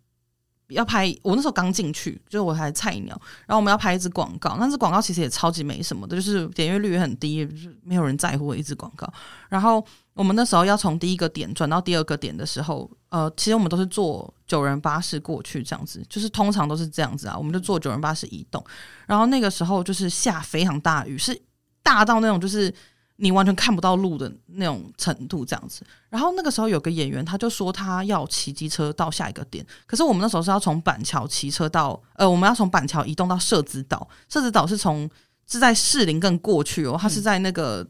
[0.70, 3.10] 要拍，我那时候刚进去，就是我还菜鸟，
[3.46, 9.08] 然后我们要拍一支广告，那支广告其实也超级没什么的，就是点阅率也很低，就是没有人在乎的一支广告。
[9.48, 18.66] 然后我们那时候要从第一个点转到第二个点的时候，呃，其实我们都是坐九人巴士过去，这样子，就是通常都是这样子啊，我们就坐九人巴士移动。
[19.06, 21.40] 然后那个时候就是下非常大雨，是
[21.84, 22.74] 大到那种就是。
[23.22, 25.86] 你完全看不到路的那种程度，这样子。
[26.10, 29.66] 然后那个时候有个演员，他就说他要骑机车到下一个点。
[29.86, 34.08] 可是我们那时候是要从板桥骑车到，呃，我们要从板桥移动到社子岛。
[34.28, 35.10] 社子岛是从
[35.48, 37.88] 是在士林更过去哦，他是在那个。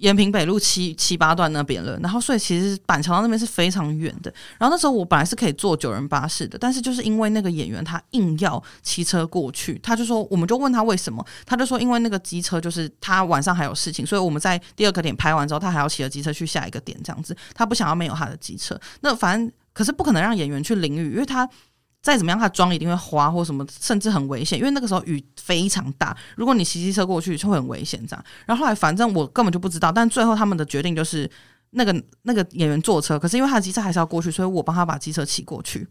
[0.00, 4.32] 延平北路七七八段那边了，然后所以其实板桥那边是非常远的。
[4.58, 18.78] 然后那时候我本来是可以坐九人巴士的，但是就是因为那个演员他硬要骑车过去，他就说，我们就问他为什么，他就说因为那个机车就是他晚上还有事情，所以我们在第二个点拍完之后，他还要骑着机车去下一个点这样子，他不想要没有他的机车。
[19.00, 21.48] 那反正可是不可能让演员去淋雨，因为他。
[22.02, 26.16] 再怎么样，他的妆一定会花或什么，甚至很危险，因为那个时候雨非常大。
[26.34, 28.24] 如果你骑机车过去，就会很危险这样。
[28.46, 31.30] 然后后来，反正我根本就不知道，但最后他们的决定就是，
[31.72, 35.86] 那个那个演员坐车，可是因为他的机车还是要过去，所以我帮他把机车骑过去。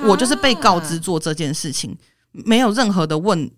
[0.00, 1.96] 我就是被告知做这件事情，
[2.32, 3.48] 没有任何的问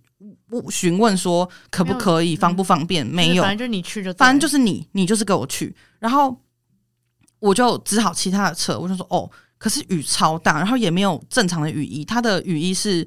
[0.68, 5.74] 询问说可不可以、方不方便，没有，反正就你去就，反正就是你，你就是给我去。
[5.98, 6.38] 然后
[7.38, 9.30] 我就只好骑他的车，我就说哦。
[9.62, 12.04] 可是雨超大，然后也没有正常的雨衣。
[12.04, 13.06] 他的雨衣是，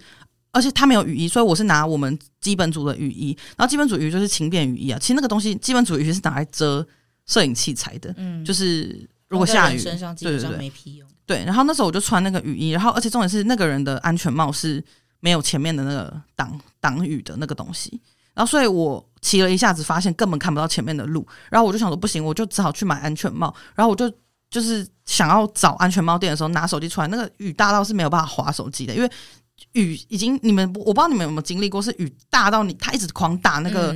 [0.51, 3.37] 而且他没有雨衣，所以我是拿我们基本组的雨衣。
[3.57, 4.97] 然后基本组雨衣就是轻便雨衣啊。
[4.97, 6.87] 其实那个东西，基本组雨衣是拿来遮
[7.25, 8.13] 摄影器材的。
[8.15, 9.77] 嗯，就是如果下雨，
[10.23, 10.57] 对对对，
[11.25, 11.43] 对。
[11.43, 14.81] 然后那时候我就穿那个雨衣，然后而且重点是那个人的安全帽是
[15.19, 17.99] 没有前面的那个挡挡雨的那个东西。
[18.33, 21.27] 然后所以我骑了一下子，发现根本看不到前面的路。
[21.49, 23.53] 然后我就想说不行，我就只好去买安全帽。
[23.75, 24.09] 然后我就。
[24.55, 29.11] 就是想要找安全帽店的时候，拿手机出来，那个雨大到是没有办法滑手机的，因为
[29.73, 33.93] 雨已经你们我不知道你们有没有经历过，是雨大到你它一直狂打那个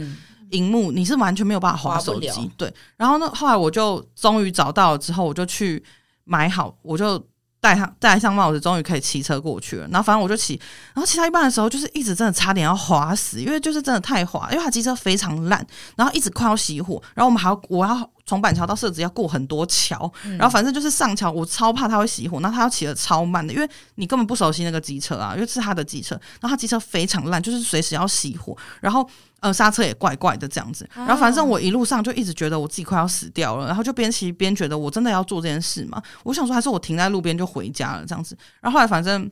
[0.49, 2.51] 荧幕，你是完全没有办法滑手机。
[2.57, 5.81] 对，然后呢，后来我就终于找到了之后，我就去
[6.25, 7.25] 买好，我就。
[7.61, 9.85] 戴上戴上帽子，终于可以骑车过去了。
[9.89, 10.57] 然后反正我就骑，
[10.93, 17.03] 然后骑到一半的时候，就是一直真的差点要滑死，因为就是真的太滑，因为他机车非常烂，然后一直快要熄火。
[17.13, 22.39] 然后我们还要我要从板桥到社子要过很多桥，然后反正就是上桥，我超怕他会熄火。
[22.41, 29.09] 那他要骑的超慢的，因为你根本不熟悉那个机车啊，因为是他的机车，然后他机车非常烂，就是随时要熄火，然后。
[29.41, 36.03] 呃，刹车也怪怪的这样子，然后反正我一路上就一直觉得我自己快要死掉了，然后就边骑边觉得我真的要做这件事嘛。
[36.23, 38.37] 我想说，还是我停在路边就回家了这样子。
[38.59, 39.31] 然后后来反正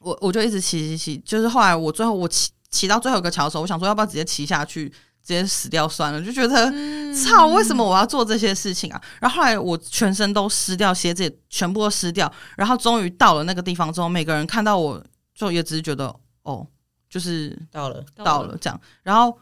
[0.00, 4.90] 我我就一直骑骑骑，就是后来我最后我骑骑到最后一个桥的时候，我想说要不要直接骑下去
[5.26, 6.72] 接死掉算了，就觉得
[7.12, 9.02] 操，为什么我要做这些事情啊？
[9.20, 15.04] 然后后来我全身都湿掉，鞋子也全部都湿掉，然后终于到了那个地方之后，每个人看到我
[15.34, 16.64] 就也只是觉得哦，
[17.10, 18.80] 就是到了到了这样。
[19.02, 19.36] 然后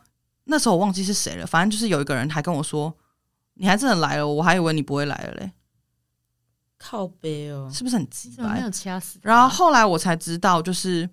[0.44, 2.94] 那时候我忘记是谁了，反正就是有一个人还跟我说
[3.54, 5.52] ：“你还真的来了，我还以为你不会来了嘞。”
[6.78, 8.34] 靠北哦，是不是很急？
[8.38, 9.18] 没有掐死。
[9.22, 11.08] 然后后来我才知道，就是。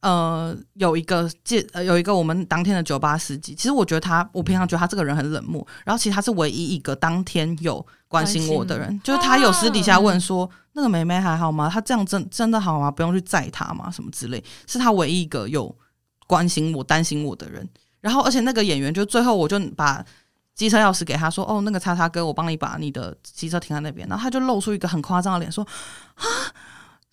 [0.00, 3.54] 呃，有一个借呃，有一个我们当天的酒吧司机。
[3.54, 5.66] 其实我觉得他，我平常觉得他这个人很冷漠。
[5.84, 11.68] 然后其实他是唯一一个当天有关心我的人，就是他有私底下问说：“啊、那个妹妹还好吗？
[11.68, 12.90] 她这样真真的好吗？
[12.90, 13.90] 不用去载他吗？
[13.90, 15.74] 什么之类。”是他唯一一个有
[16.26, 17.68] 关心我、担心我的人。
[18.00, 20.04] 然后，而且那个演员就最后我就把
[20.54, 25.66] 机车钥匙给他说：“哦，那个叉叉哥，我帮你把你的机车停在那边。”然后他就露出一个很夸张的脸说
[26.14, 26.22] ：“啊。”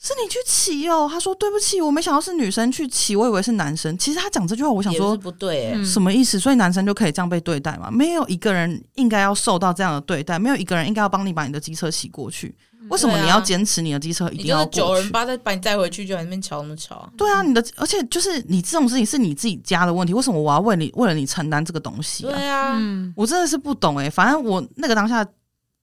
[0.04, 1.08] 是你去骑哦？
[1.10, 3.98] 他说对不起，我没想到是女生去骑，我以为是男生。
[3.98, 6.38] 其实他讲这句话，我想说不对、欸，什么意思？
[6.38, 7.90] 所以男生就可以这样被对待吗？
[7.90, 12.54] 没有一个人应该要受到这样的对待，没有一个人应该要帮你把你的机车骑过去。
[12.90, 14.80] 为什么你要坚持你的机车一定要过去？
[14.82, 17.10] 九人八再把你带回去，就在那边瞧那么瞧。
[17.18, 22.30] 对啊，你的而且就是你这种事情是你自己家的问题，为什么我要为你为了你承担这个东西、啊？
[22.30, 22.78] 对啊，
[23.16, 24.10] 我真的是不懂哎、欸。
[24.10, 25.26] 反正我那个当下。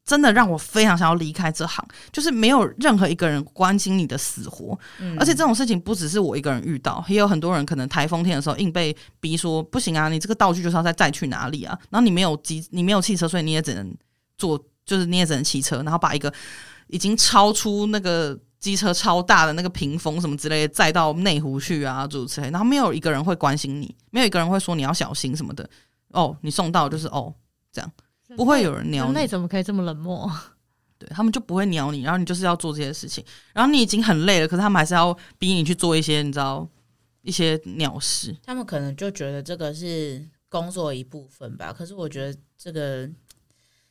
[0.05, 11.79] 真的让我非常想要离开这行，就是没有任何一个人关心你的死活，嗯、而且这种事情不只是我一个人遇到，也有很多人可能台风天的时候硬被逼说不行啊，你这个道具就是要再载去哪里啊？
[11.91, 13.95] 然后你没有机，你没有汽车，所以你也只能
[14.37, 16.33] 坐，就是你也只能骑车，然后把一个
[16.89, 25.69] 已经超出那个机车超大的那个屏风什么之类的载到内湖去啊，诸如此类，然后没有一个人会关心你，没有一个人会说你要小心什么的。
[26.09, 27.33] 哦，你送到就是哦
[27.71, 27.93] 这样。
[28.37, 30.31] 不会有人鸟你，人类怎么可以这么冷漠？
[30.99, 33.25] 对，他们就不会鸟你，然后你就是要做这些事情，
[33.55, 36.69] 然后你已经很累了，可是他们还是要逼你去做一些你知道
[37.23, 38.37] 一些鸟事。
[38.43, 43.09] 他们可能就觉得这个是工作一部分吧，可是我觉得这个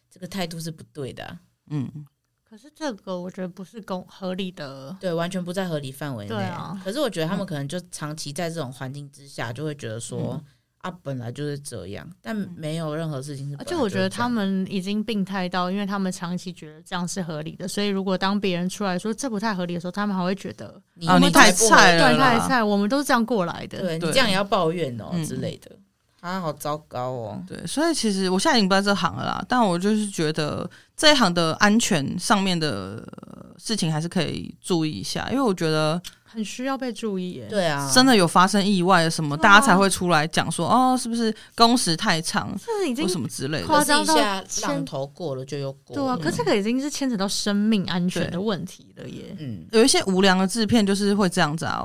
[0.09, 1.39] 这个态度是不对的啊。
[1.71, 2.05] 嗯，
[2.47, 6.29] 可是这个我觉得不是公合理的，对，完全不在合理范围内。
[6.29, 10.33] 对啊，可是我觉得他们可能就长期在这种环境之下，就会觉得说。
[10.33, 10.45] 嗯
[10.81, 13.55] 啊，本来就是这样，但没有任何事情是。
[13.57, 25.75] 而且我觉得他们已经病态到，因为他们长期觉得这样是合理的，所以如果当别人出来说这不太合理的时候，他们还会觉得你太菜了，对，太菜，我们都是这样过来的，对，对你这样也要抱怨哦、嗯、之类的，
[26.21, 27.43] 啊，好糟糕哦。
[27.45, 33.05] 对，所以其实我现在已经不在这行了啦，但我就是觉得这一行的安全上面的
[33.57, 36.01] 事情还是可以注意一下，因为我觉得。
[36.31, 44.15] 很需要被注意耶，对啊，真的有发生意外什么，大家才会出来讲说，哦，是不是工时太长，这已经什么之类的，夸张到
[44.61, 45.95] 浪头过了就又过。
[45.95, 49.35] 对啊，可这个已经是牵扯到生命安全的问题了耶。
[49.39, 51.83] 嗯，有一些无良的制片就是会这样子啊，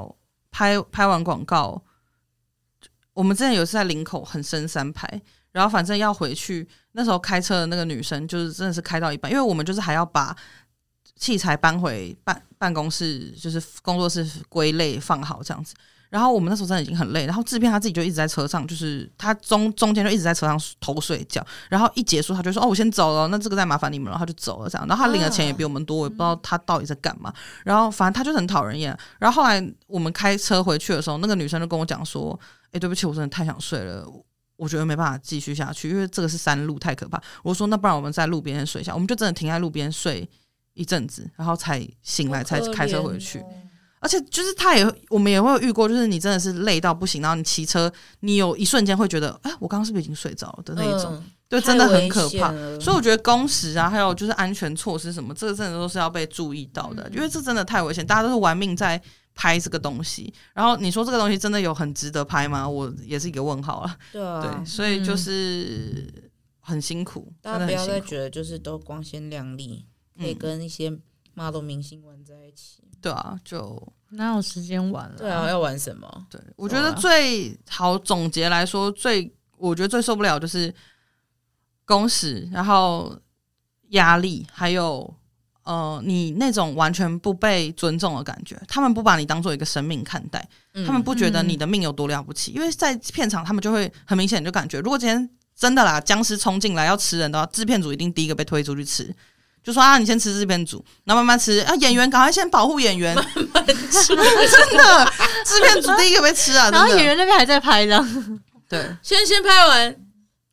[0.51, 1.83] 拍拍完广告，
[3.15, 5.09] 我们之前有一次在林口很深山拍，
[5.53, 10.37] 然后反正要回去，那时候开车的那个女生就是真的是开到一半，因为我们就是还要把。
[11.17, 15.75] 器材搬回办办公室，就是工作室归类放好这样子。
[16.11, 21.45] 然后我们那时候真的已经很累，然后制片他自己就一直在车上，就是他中中间就一直在车上偷睡觉。
[21.69, 24.87] 然后一结束，他就说：“哦，我先走了，那这个再麻烦你们了。”他就走了这样。
[24.87, 27.35] 然后他领的钱也比我们多，我也不知道他到底在干嘛。
[27.65, 28.97] 然后反正他就很讨人厌。
[29.19, 32.39] 然后后来我们开车回去的时候，那个女生就跟我讲说
[32.71, 34.07] ：“哎，对不起，我真的太想睡了，
[34.55, 40.29] 我觉得没办法继续下去，因为这个是山路，太可怕。”我说：“那不然我们在路边睡一下。”我们就真的停在路边睡。
[40.75, 43.43] 一阵子，然后才醒来，才开车回去。
[44.01, 51.15] 而且就是他也，我们也会遇过，就是你真的是累到不行，然后你骑车，你有一瞬间会觉得，哎，我刚刚是不是已经睡着了的那一种？
[51.15, 52.51] 嗯、对，真的很可怕。
[52.79, 59.01] 所以我觉得工时啊，还有就是安全措施什么，这个真的都是要被注意到的，嗯、因为这真的太危险，大家都是玩命在
[59.35, 60.31] 拍这个东西。
[60.53, 62.69] 然后你说这个东西真的有很值得拍吗？
[62.69, 63.97] 我也是一个问号啊。
[64.13, 66.07] 对啊，对，所以就是
[66.61, 69.87] 很辛苦，嗯、大家不要再觉得就是都光鲜亮丽。
[70.19, 70.91] 可以跟一些
[71.35, 75.17] model 明星玩在一起，嗯、对啊，就哪有时间玩了？
[75.19, 76.27] 对啊，要玩什么？
[76.31, 80.73] 对，我觉得最好总结来说，最我觉得最受不了就是
[81.85, 83.19] 工时，然后
[83.91, 85.13] 压力，还有
[85.65, 88.61] 呃，你那种完全不被尊重的感觉。
[88.69, 99.15] 他们不把你当做一个生命看待，嗯、他们不觉得你的命有多了不起，嗯、因为在片场，他们就会很明显就感觉，如果今天真的啦，僵尸冲进来要吃人的话，制片组一定第一个被推出去吃。
[99.65, 101.75] 就说啊，你先吃制片组，然后慢慢吃啊。
[101.77, 104.09] 演员赶快先保护演员，慢慢吃。
[104.15, 105.13] 真的，
[105.47, 106.69] 制片组第一个被吃啊。
[106.71, 108.07] 然后演员那边还在拍呢。
[108.69, 109.97] 对，先先拍完，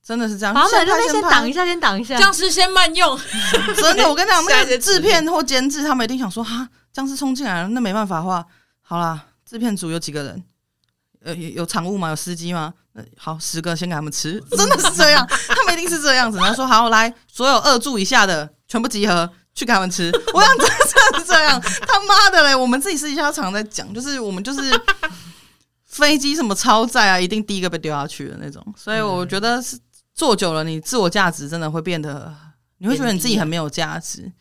[0.06, 0.56] 真的是这样。
[0.56, 2.18] 好，那边先挡一下，先挡一下。
[2.18, 3.20] 僵尸先慢用。
[3.76, 8.46] 真的，我跟你讲，那个制片或监制，他们一定想说，哈，僵尸冲进来了，那没办法的话，
[8.82, 10.44] 好啦，制片组有几个人？
[11.24, 12.10] 呃，有有场务吗？
[12.10, 12.74] 有司机吗？
[13.18, 16.38] 好，十个先给他们吃，真的是这样，他们一定是这样子。
[16.38, 20.10] 然后说好，来，所有二住以下的全部集合去给他们吃。
[20.34, 22.56] 我想真的是这样，他妈的嘞！
[22.56, 24.62] 我们自己私底下常常在讲，就是我们就是
[25.86, 28.66] 飞机什么超载啊，一定第一个被丢下去的那种。
[28.78, 29.78] 所以我觉得是
[30.14, 32.34] 坐久了，你自我价值真的会变得，
[32.78, 34.32] 你会觉得你自己很没有价值。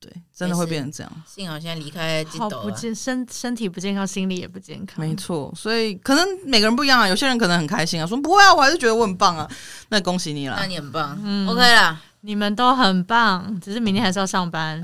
[0.00, 1.10] 对，真的会变成这样。
[1.26, 5.00] 幸好现在离开，好不健身，身体不健康，心理也不健康。
[5.00, 7.08] 没错，所以可能每个人不一样啊。
[7.08, 9.50] 有些人可能很开心啊，说不会啊，我还是觉得我很棒啊。
[9.88, 11.18] 那恭喜你了，那你很棒。
[11.24, 14.82] 嗯，OK 啦，你们都很棒，只是明天还是要上班。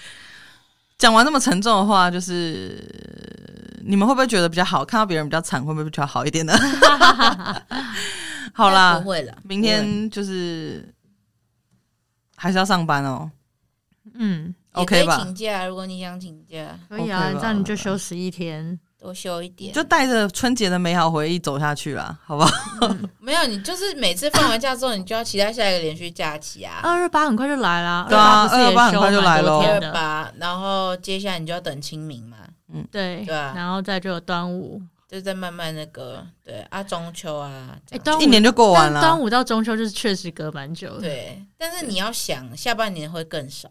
[0.98, 2.82] 讲完那么沉重的话，就是
[3.84, 4.84] 你们会不会觉得比较好？
[4.84, 6.54] 看到别人比较惨，会不会比较好一点呢？
[8.54, 10.88] 好啦，不会了，明天就是
[12.34, 13.30] 还是要上班哦。
[14.14, 15.20] 嗯，OK 吧？
[15.22, 22.52] 请假，如果你想请假，可以啊，这样你就休十一天，多休一点，就带着春节的美好回忆走下去啦，好不好？
[23.20, 26.80] 没有，你就是每次放完假之后，你就要期待下一个连续假期啊。
[26.82, 32.38] 二二八很快就来了，对啊，二二八很快就来了，二二八，然后接下来你就要等清明嘛，
[32.74, 39.00] 嗯，对，对啊，然后再就有端午，就在慢慢那个，对啊，中秋啊，哎，端午一年就过完了。
[39.00, 43.68] 端午到中秋就是确实隔蛮久的，对，但是你要想下半年会更少。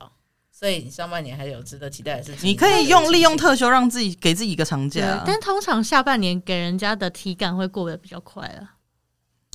[0.58, 8.70] 所以上半年还有值得期待的事情，你可以用利用特休让自己给自己一个长假，但通常下半年给人家的体感会过得比较快了。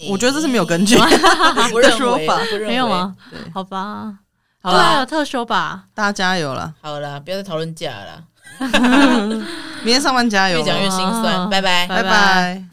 [0.09, 3.16] 我觉得这是没有根据的说法，没有吗？
[3.55, 4.18] 好吧，
[4.62, 6.74] 好了，有特休吧，大家加油了。
[6.82, 8.24] 好了，不要再讨论假了，
[9.82, 12.64] 明天上班加油，越讲越心酸，拜拜，拜拜。